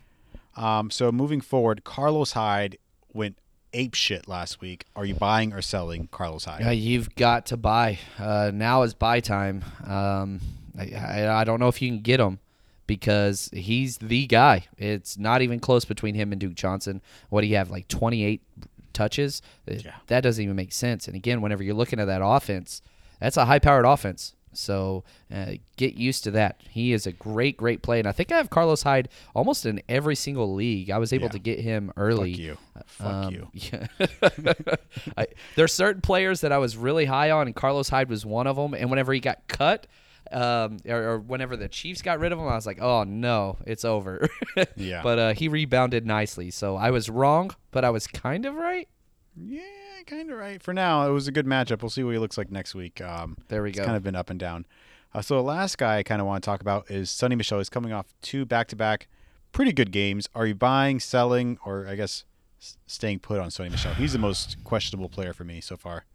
Um, 0.56 0.90
so 0.92 1.12
moving 1.12 1.42
forward, 1.42 1.84
Carlos 1.84 2.34
Hyde 2.34 2.78
went 3.14 3.38
ape 3.74 3.94
shit 3.94 4.28
last 4.28 4.60
week. 4.62 4.86
Are 4.96 5.06
you 5.06 5.14
buying 5.16 5.54
or 5.54 5.62
selling 5.62 6.08
Carlos 6.12 6.46
Hyde? 6.46 6.66
Uh, 6.66 6.70
you've 6.72 7.16
got 7.16 7.46
to 7.48 7.58
buy. 7.58 8.00
Uh, 8.20 8.52
now 8.54 8.82
is 8.84 8.94
buy 8.94 9.20
time. 9.20 9.64
Um, 9.86 10.42
I, 10.78 10.92
I, 10.96 11.42
I 11.42 11.44
don't 11.44 11.60
know 11.60 11.68
if 11.68 11.82
you 11.82 11.90
can 11.90 12.02
get 12.02 12.20
him 12.20 12.40
because 12.88 13.50
he's 13.54 13.98
the 14.00 14.26
guy. 14.28 14.66
It's 14.78 15.18
not 15.18 15.42
even 15.42 15.60
close 15.60 15.86
between 15.86 16.16
him 16.16 16.32
and 16.34 16.42
Duke 16.42 16.56
Johnson. 16.56 17.02
What 17.30 17.42
do 17.42 17.48
you 17.48 17.56
have, 17.56 17.70
like 17.72 17.88
28 17.88 18.42
touches? 18.94 19.42
Uh, 19.70 19.76
Yeah. 19.84 19.96
That 20.08 20.22
doesn't 20.22 20.44
even 20.44 20.56
make 20.56 20.72
sense. 20.74 21.08
And 21.08 21.16
again, 21.16 21.42
whenever 21.42 21.64
you're 21.64 21.76
looking 21.76 22.00
at 22.00 22.06
that 22.06 22.22
offense, 22.24 22.82
that's 23.20 23.38
a 23.38 23.46
high 23.46 23.60
powered 23.60 23.86
offense. 23.86 24.34
So 24.54 25.06
uh, 25.34 25.54
get 25.78 25.94
used 25.94 26.26
to 26.26 26.32
that. 26.32 26.60
He 26.70 26.92
is 26.92 27.08
a 27.08 27.14
great, 27.14 27.56
great 27.56 27.82
play, 27.82 28.00
and 28.00 28.08
I 28.08 28.12
think 28.12 28.34
I 28.34 28.38
have 28.38 28.50
Carlos 28.50 28.84
Hyde 28.84 29.08
almost 29.34 29.66
in 29.66 29.82
every 29.88 30.14
single 30.16 30.54
league. 30.54 30.92
I 30.92 30.98
was 30.98 31.14
able 31.14 31.28
Yeah. 31.28 31.32
to 31.32 31.40
get 31.40 31.60
him 31.62 31.94
early. 31.96 32.34
Fuck 32.34 32.40
you. 32.42 32.58
Fuck 32.86 33.08
Um, 33.08 33.34
you. 33.34 33.48
Yeah. 33.54 33.88
I, 35.18 35.28
there's 35.56 35.74
certain 35.74 36.02
players 36.02 36.42
that 36.42 36.52
I 36.52 36.58
was 36.58 36.76
really 36.78 37.06
high 37.06 37.32
on, 37.32 37.48
and 37.48 37.56
Carlos 37.56 37.88
Hyde 37.90 38.10
was 38.10 38.26
one 38.26 38.46
of 38.48 38.56
them. 38.58 38.74
And 38.74 38.90
whenever 38.90 39.14
he 39.14 39.20
got 39.22 39.48
cut, 39.48 39.88
um, 40.32 40.78
or, 40.88 41.04
or 41.12 41.20
whenever 41.20 41.56
the 41.58 41.68
Chiefs 41.68 42.02
got 42.02 42.20
rid 42.20 42.32
of 42.32 42.40
him, 42.40 42.48
I 42.48 42.56
was 42.56 42.66
like, 42.66 42.82
oh 42.82 43.04
no, 43.04 43.58
it's 43.66 43.86
over. 43.86 44.28
Yeah. 44.76 45.02
But 45.02 45.20
uh, 45.20 45.34
he 45.34 45.48
rebounded 45.48 46.06
nicely, 46.06 46.52
so 46.52 46.76
I 46.76 46.92
was 46.92 47.10
wrong, 47.10 47.56
but 47.72 47.86
I 47.86 47.90
was 47.90 48.06
kind 48.08 48.46
of 48.46 48.56
right. 48.56 48.88
Yeah, 49.36 49.62
kind 50.06 50.30
of 50.30 50.38
right. 50.38 50.62
For 50.62 50.74
now, 50.74 51.08
it 51.08 51.12
was 51.12 51.28
a 51.28 51.32
good 51.32 51.46
matchup. 51.46 51.82
We'll 51.82 51.90
see 51.90 52.04
what 52.04 52.12
he 52.12 52.18
looks 52.20 52.38
like 52.38 52.52
next 52.52 52.76
week. 52.76 53.00
Um, 53.02 53.38
There 53.48 53.64
we 53.64 53.70
go. 53.70 53.72
it's 53.72 53.80
go. 53.80 53.86
kind 53.86 53.96
of 53.98 54.04
been 54.04 54.16
up 54.16 54.30
and 54.30 54.40
down. 54.40 54.66
Uh, 55.14 55.22
so 55.22 55.36
the 55.36 55.42
last 55.44 55.78
guy 55.78 55.98
I 55.98 56.04
kind 56.04 56.20
of 56.22 56.28
want 56.28 56.44
to 56.44 56.46
talk 56.46 56.62
about 56.62 56.90
is 56.92 57.10
Sony 57.10 57.38
Michel. 57.38 57.60
He's 57.60 57.70
coming 57.70 57.94
off 57.94 58.08
two 58.22 58.46
back-to-back 58.46 59.08
pretty 59.52 59.72
good 59.74 59.92
games. 59.92 60.28
Are 60.36 60.46
you 60.46 60.56
buying, 60.56 61.00
selling, 61.00 61.58
or 61.66 61.88
I 61.88 61.96
guess 61.96 62.24
staying 62.88 63.20
put 63.20 63.40
on 63.40 63.50
Sony 63.50 63.72
Michel? 63.72 63.94
He's 63.94 64.14
the 64.14 64.20
most 64.20 64.58
questionable 64.64 65.10
player 65.10 65.34
for 65.34 65.44
me 65.44 65.62
so 65.62 65.78
far. 65.78 66.06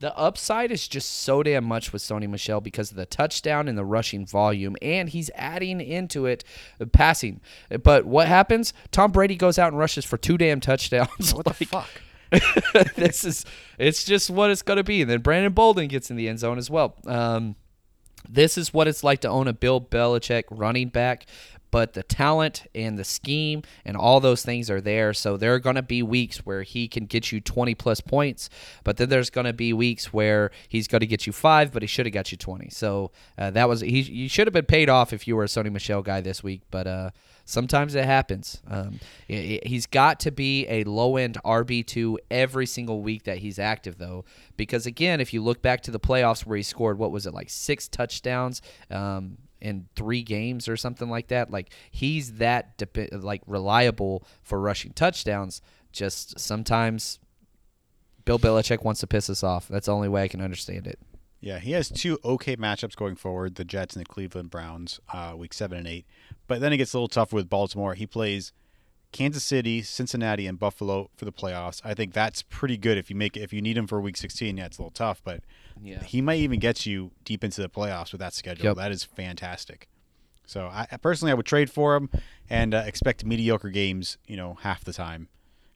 The 0.00 0.16
upside 0.18 0.70
is 0.70 0.88
just 0.88 1.10
so 1.22 1.42
damn 1.42 1.64
much 1.64 1.92
with 1.92 2.02
Sony 2.02 2.28
Michel 2.28 2.60
because 2.60 2.90
of 2.90 2.96
the 2.96 3.06
touchdown 3.06 3.68
and 3.68 3.78
the 3.78 3.84
rushing 3.84 4.26
volume, 4.26 4.76
and 4.82 5.08
he's 5.08 5.30
adding 5.34 5.80
into 5.80 6.26
it 6.26 6.44
uh, 6.80 6.86
passing. 6.86 7.40
But 7.82 8.04
what 8.04 8.28
happens? 8.28 8.74
Tom 8.90 9.12
Brady 9.12 9.36
goes 9.36 9.58
out 9.58 9.68
and 9.68 9.78
rushes 9.78 10.04
for 10.04 10.16
two 10.16 10.36
damn 10.36 10.60
touchdowns. 10.60 11.32
What 11.34 11.46
the 11.46 11.54
fuck? 11.54 11.88
this 12.96 13.24
is 13.24 13.44
it's 13.78 14.04
just 14.04 14.30
what 14.30 14.50
it's 14.50 14.62
going 14.62 14.76
to 14.78 14.84
be. 14.84 15.02
And 15.02 15.10
then 15.10 15.20
Brandon 15.20 15.52
Bolden 15.52 15.88
gets 15.88 16.10
in 16.10 16.16
the 16.16 16.28
end 16.28 16.40
zone 16.40 16.58
as 16.58 16.68
well. 16.68 16.96
Um, 17.06 17.56
this 18.28 18.56
is 18.56 18.72
what 18.72 18.88
it's 18.88 19.04
like 19.04 19.20
to 19.20 19.28
own 19.28 19.48
a 19.48 19.52
Bill 19.52 19.80
Belichick 19.80 20.44
running 20.50 20.88
back, 20.88 21.26
but 21.74 21.94
the 21.94 22.04
talent 22.04 22.68
and 22.72 22.96
the 22.96 23.02
scheme 23.02 23.60
and 23.84 23.96
all 23.96 24.20
those 24.20 24.44
things 24.44 24.70
are 24.70 24.80
there. 24.80 25.12
So 25.12 25.36
there 25.36 25.54
are 25.54 25.58
going 25.58 25.74
to 25.74 25.82
be 25.82 26.04
weeks 26.04 26.46
where 26.46 26.62
he 26.62 26.86
can 26.86 27.06
get 27.06 27.32
you 27.32 27.40
20 27.40 27.74
plus 27.74 28.00
points, 28.00 28.48
but 28.84 28.96
then 28.96 29.08
there's 29.08 29.28
going 29.28 29.46
to 29.46 29.52
be 29.52 29.72
weeks 29.72 30.12
where 30.12 30.52
he's 30.68 30.86
going 30.86 31.00
to 31.00 31.06
get 31.08 31.26
you 31.26 31.32
five, 31.32 31.72
but 31.72 31.82
he 31.82 31.88
should 31.88 32.06
have 32.06 32.12
got 32.12 32.30
you 32.30 32.38
20. 32.38 32.70
So 32.70 33.10
uh, 33.36 33.50
that 33.50 33.68
was 33.68 33.80
he. 33.80 34.02
You 34.02 34.28
should 34.28 34.46
have 34.46 34.54
been 34.54 34.66
paid 34.66 34.88
off 34.88 35.12
if 35.12 35.26
you 35.26 35.34
were 35.34 35.42
a 35.42 35.48
Sony 35.48 35.72
Michel 35.72 36.00
guy 36.00 36.20
this 36.20 36.44
week, 36.44 36.62
but 36.70 36.86
uh, 36.86 37.10
sometimes 37.44 37.96
it 37.96 38.04
happens. 38.04 38.62
Um, 38.70 39.00
he's 39.26 39.86
got 39.86 40.20
to 40.20 40.30
be 40.30 40.68
a 40.68 40.84
low 40.84 41.16
end 41.16 41.38
RB 41.44 41.84
two 41.84 42.20
every 42.30 42.66
single 42.66 43.02
week 43.02 43.24
that 43.24 43.38
he's 43.38 43.58
active, 43.58 43.98
though, 43.98 44.24
because 44.56 44.86
again, 44.86 45.20
if 45.20 45.34
you 45.34 45.42
look 45.42 45.60
back 45.60 45.80
to 45.80 45.90
the 45.90 45.98
playoffs 45.98 46.46
where 46.46 46.56
he 46.56 46.62
scored, 46.62 46.98
what 46.98 47.10
was 47.10 47.26
it 47.26 47.34
like 47.34 47.50
six 47.50 47.88
touchdowns 47.88 48.62
um, 48.92 49.38
in 49.64 49.88
three 49.96 50.22
games 50.22 50.68
or 50.68 50.76
something 50.76 51.08
like 51.08 51.28
that? 51.28 51.50
Like 51.50 51.70
he's 51.90 52.34
that 52.34 52.78
depe- 52.78 53.22
like 53.22 53.42
reliable 53.46 54.24
for 54.42 54.60
rushing 54.60 54.92
touchdowns. 54.92 55.62
Just 55.92 56.38
sometimes 56.38 57.18
Bill 58.24 58.38
Belichick 58.38 58.84
wants 58.84 59.00
to 59.00 59.06
piss 59.06 59.30
us 59.30 59.42
off. 59.42 59.68
That's 59.68 59.86
the 59.86 59.94
only 59.94 60.08
way 60.08 60.22
I 60.22 60.28
can 60.28 60.40
understand 60.40 60.86
it. 60.86 60.98
Yeah, 61.40 61.58
he 61.58 61.72
has 61.72 61.90
two 61.90 62.18
okay 62.24 62.56
matchups 62.56 62.96
going 62.96 63.16
forward: 63.16 63.56
the 63.56 63.64
Jets 63.64 63.96
and 63.96 64.04
the 64.04 64.08
Cleveland 64.08 64.50
Browns, 64.50 65.00
uh, 65.12 65.34
week 65.36 65.52
seven 65.52 65.78
and 65.78 65.86
eight. 65.86 66.06
But 66.46 66.60
then 66.60 66.72
it 66.72 66.78
gets 66.78 66.94
a 66.94 66.98
little 66.98 67.08
tougher 67.08 67.36
with 67.36 67.50
Baltimore. 67.50 67.94
He 67.94 68.06
plays 68.06 68.52
Kansas 69.14 69.44
City, 69.44 69.80
Cincinnati, 69.80 70.46
and 70.46 70.58
Buffalo 70.58 71.08
for 71.16 71.24
the 71.24 71.32
playoffs. 71.32 71.80
I 71.84 71.94
think 71.94 72.12
that's 72.12 72.42
pretty 72.42 72.76
good 72.76 72.98
if 72.98 73.08
you 73.08 73.16
make 73.16 73.36
if 73.36 73.52
you 73.52 73.62
need 73.62 73.78
him 73.78 73.86
for 73.86 74.00
week 74.00 74.16
sixteen. 74.16 74.56
Yeah, 74.58 74.66
it's 74.66 74.76
a 74.78 74.82
little 74.82 74.90
tough, 74.90 75.22
but 75.24 75.40
Yeah. 75.82 76.02
he 76.02 76.20
might 76.20 76.40
even 76.40 76.58
get 76.60 76.84
you 76.84 77.12
deep 77.24 77.42
into 77.44 77.62
the 77.62 77.68
playoffs 77.68 78.12
with 78.12 78.18
that 78.20 78.34
schedule. 78.34 78.64
Yep. 78.66 78.76
That 78.76 78.92
is 78.92 79.04
fantastic. 79.04 79.88
So 80.46 80.66
I 80.66 80.86
I- 80.92 80.96
personally, 80.98 81.30
I 81.32 81.34
would 81.34 81.46
trade 81.46 81.70
for 81.70 81.94
him 81.96 82.10
and 82.50 82.74
uh, 82.74 82.82
expect 82.86 83.24
mediocre 83.24 83.70
games. 83.70 84.18
You 84.26 84.36
know, 84.36 84.54
half 84.60 84.84
the 84.84 84.92
time, 84.92 85.28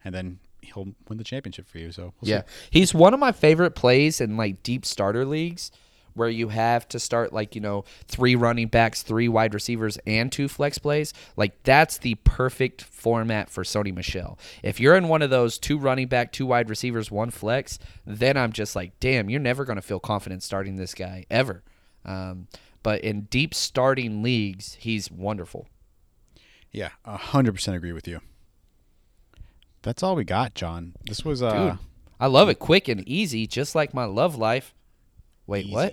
and 0.05 0.15
then 0.15 0.41
he'll 0.61 0.89
win 1.09 1.17
the 1.19 1.25
championship 1.25 1.67
for 1.69 1.79
you. 1.79 1.93
So 1.93 2.13
we'll 2.21 2.29
Yeah, 2.31 2.43
see. 2.43 2.69
he's 2.81 2.93
one 2.93 3.15
of 3.15 3.21
my 3.21 3.33
favorite 3.33 3.75
plays 3.77 4.21
in 4.21 4.37
like 4.37 4.63
deep 4.63 4.85
starter 4.85 5.25
leagues 5.25 5.71
where 6.15 6.29
you 6.29 6.49
have 6.49 6.89
to 6.89 6.99
start 6.99 7.33
like 7.33 7.55
you 7.55 7.61
know 7.61 7.85
three 8.07 8.35
running 8.35 8.69
backs, 8.69 9.03
three 9.03 9.29
wide 9.29 9.55
receivers, 9.55 9.99
and 10.07 10.31
two 10.31 10.49
flex 10.49 10.79
plays. 10.79 11.13
Like 11.37 11.63
that's 11.63 11.99
the 11.99 12.17
perfect 12.17 12.83
format 12.83 13.51
for 13.51 13.65
Sony 13.65 13.95
Michel. 13.95 14.39
If 14.63 14.81
you're 14.81 14.97
in 14.97 15.09
one 15.09 15.23
of 15.23 15.31
those 15.31 15.59
two 15.59 15.79
running 15.79 16.09
back, 16.09 16.33
two 16.33 16.47
wide 16.47 16.69
receivers, 16.69 17.11
one 17.11 17.31
flex, 17.31 17.79
then 18.07 18.37
I'm 18.37 18.53
just 18.53 18.77
like, 18.77 18.99
damn, 19.01 19.31
you're 19.31 19.41
never 19.41 19.65
gonna 19.65 19.83
feel 19.83 20.01
confident 20.01 20.43
starting 20.43 20.77
this 20.77 20.95
guy 20.95 21.27
ever. 21.31 21.63
Um, 22.05 22.49
but 22.83 23.03
in 23.03 23.23
deep 23.23 23.55
starting 23.55 24.23
leagues, 24.23 24.75
he's 24.75 25.11
wonderful. 25.11 25.69
Yeah, 26.71 26.91
a 27.05 27.17
hundred 27.17 27.53
percent 27.53 27.77
agree 27.77 27.93
with 27.93 28.07
you. 28.07 28.21
That's 29.83 30.03
all 30.03 30.17
we 30.17 30.25
got, 30.25 30.55
John. 30.55 30.95
This 31.07 31.25
was 31.25 31.43
uh, 31.43 31.71
Dude, 31.71 31.79
I 32.21 32.27
love 32.27 32.49
it, 32.49 32.59
quick 32.59 32.89
and 32.89 33.07
easy, 33.09 33.47
just 33.47 33.75
like 33.75 33.95
my 33.95 34.05
love 34.05 34.37
life. 34.37 34.75
Wait, 35.49 35.69
what? 35.69 35.93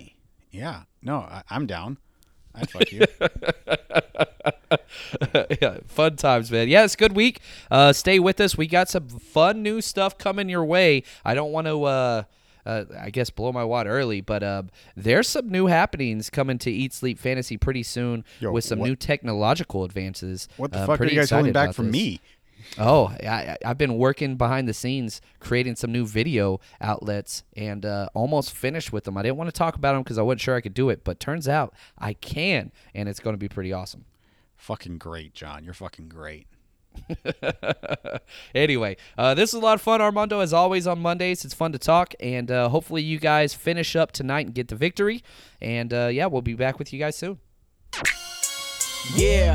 Yeah, 0.52 0.82
no, 1.02 1.16
I, 1.16 1.42
I'm 1.50 1.66
down. 1.66 1.98
I'd 2.54 2.70
fuck 2.70 2.92
you. 2.92 3.04
yeah, 5.60 5.78
fun 5.86 6.16
times, 6.16 6.50
man. 6.50 6.68
Yeah, 6.68 6.84
it's 6.84 6.94
a 6.94 6.96
good 6.96 7.14
week. 7.14 7.40
Uh, 7.70 7.92
stay 7.92 8.18
with 8.18 8.40
us. 8.40 8.56
We 8.56 8.66
got 8.66 8.88
some 8.88 9.08
fun 9.08 9.62
new 9.62 9.80
stuff 9.80 10.18
coming 10.18 10.48
your 10.48 10.64
way. 10.64 11.02
I 11.24 11.34
don't 11.34 11.52
want 11.52 11.66
to, 11.66 11.84
uh, 11.84 12.22
uh, 12.64 12.84
I 12.98 13.10
guess, 13.10 13.30
blow 13.30 13.52
my 13.52 13.64
wad 13.64 13.86
early, 13.86 14.20
but 14.20 14.42
uh, 14.42 14.62
there's 14.96 15.28
some 15.28 15.48
new 15.50 15.66
happenings 15.66 16.30
coming 16.30 16.58
to 16.58 16.70
Eat 16.70 16.92
Sleep 16.92 17.18
Fantasy 17.18 17.56
pretty 17.56 17.82
soon 17.82 18.24
Yo, 18.40 18.52
with 18.52 18.64
some 18.64 18.78
what- 18.78 18.88
new 18.88 18.96
technological 18.96 19.84
advances. 19.84 20.48
What 20.56 20.72
the 20.72 20.80
Uh, 20.80 20.86
fuck 20.86 21.00
are 21.00 21.04
you 21.04 21.16
guys 21.16 21.30
holding 21.30 21.52
back 21.52 21.74
from 21.74 21.86
this. 21.86 21.92
me? 21.92 22.20
Oh, 22.78 23.14
I, 23.22 23.26
I- 23.26 23.56
I've 23.64 23.78
been 23.78 23.96
working 23.98 24.36
behind 24.36 24.68
the 24.68 24.74
scenes, 24.74 25.20
creating 25.40 25.76
some 25.76 25.92
new 25.92 26.06
video 26.06 26.60
outlets, 26.80 27.44
and 27.56 27.84
uh, 27.86 28.08
almost 28.14 28.52
finished 28.52 28.92
with 28.92 29.04
them. 29.04 29.16
I 29.16 29.22
didn't 29.22 29.36
want 29.36 29.48
to 29.48 29.52
talk 29.58 29.76
about 29.76 29.92
them 29.94 30.02
because 30.02 30.18
I 30.18 30.22
wasn't 30.22 30.40
sure 30.42 30.54
I 30.56 30.60
could 30.60 30.74
do 30.74 30.88
it, 30.90 31.04
but 31.04 31.18
turns 31.20 31.48
out 31.48 31.74
I 31.98 32.12
can, 32.14 32.72
and 32.94 33.08
it's 33.08 33.20
going 33.20 33.34
to 33.34 33.38
be 33.38 33.48
pretty 33.48 33.72
awesome. 33.72 34.04
Fucking 34.56 34.98
great, 34.98 35.34
John. 35.34 35.64
You're 35.64 35.74
fucking 35.74 36.08
great. 36.08 36.46
anyway, 38.54 38.96
uh, 39.18 39.34
this 39.34 39.50
is 39.50 39.54
a 39.54 39.58
lot 39.58 39.74
of 39.74 39.82
fun, 39.82 40.00
Armando. 40.00 40.40
As 40.40 40.52
always 40.52 40.86
on 40.86 40.98
Mondays, 40.98 41.44
it's 41.44 41.52
fun 41.54 41.72
to 41.72 41.78
talk, 41.78 42.14
and 42.20 42.50
uh, 42.50 42.68
hopefully 42.70 43.02
you 43.02 43.18
guys 43.18 43.52
finish 43.54 43.94
up 43.96 44.12
tonight 44.12 44.46
and 44.46 44.54
get 44.54 44.68
the 44.68 44.76
victory. 44.76 45.22
And 45.60 45.92
uh, 45.92 46.08
yeah, 46.10 46.26
we'll 46.26 46.42
be 46.42 46.54
back 46.54 46.78
with 46.78 46.92
you 46.92 46.98
guys 46.98 47.16
soon. 47.16 47.38
Yeah. 49.14 49.54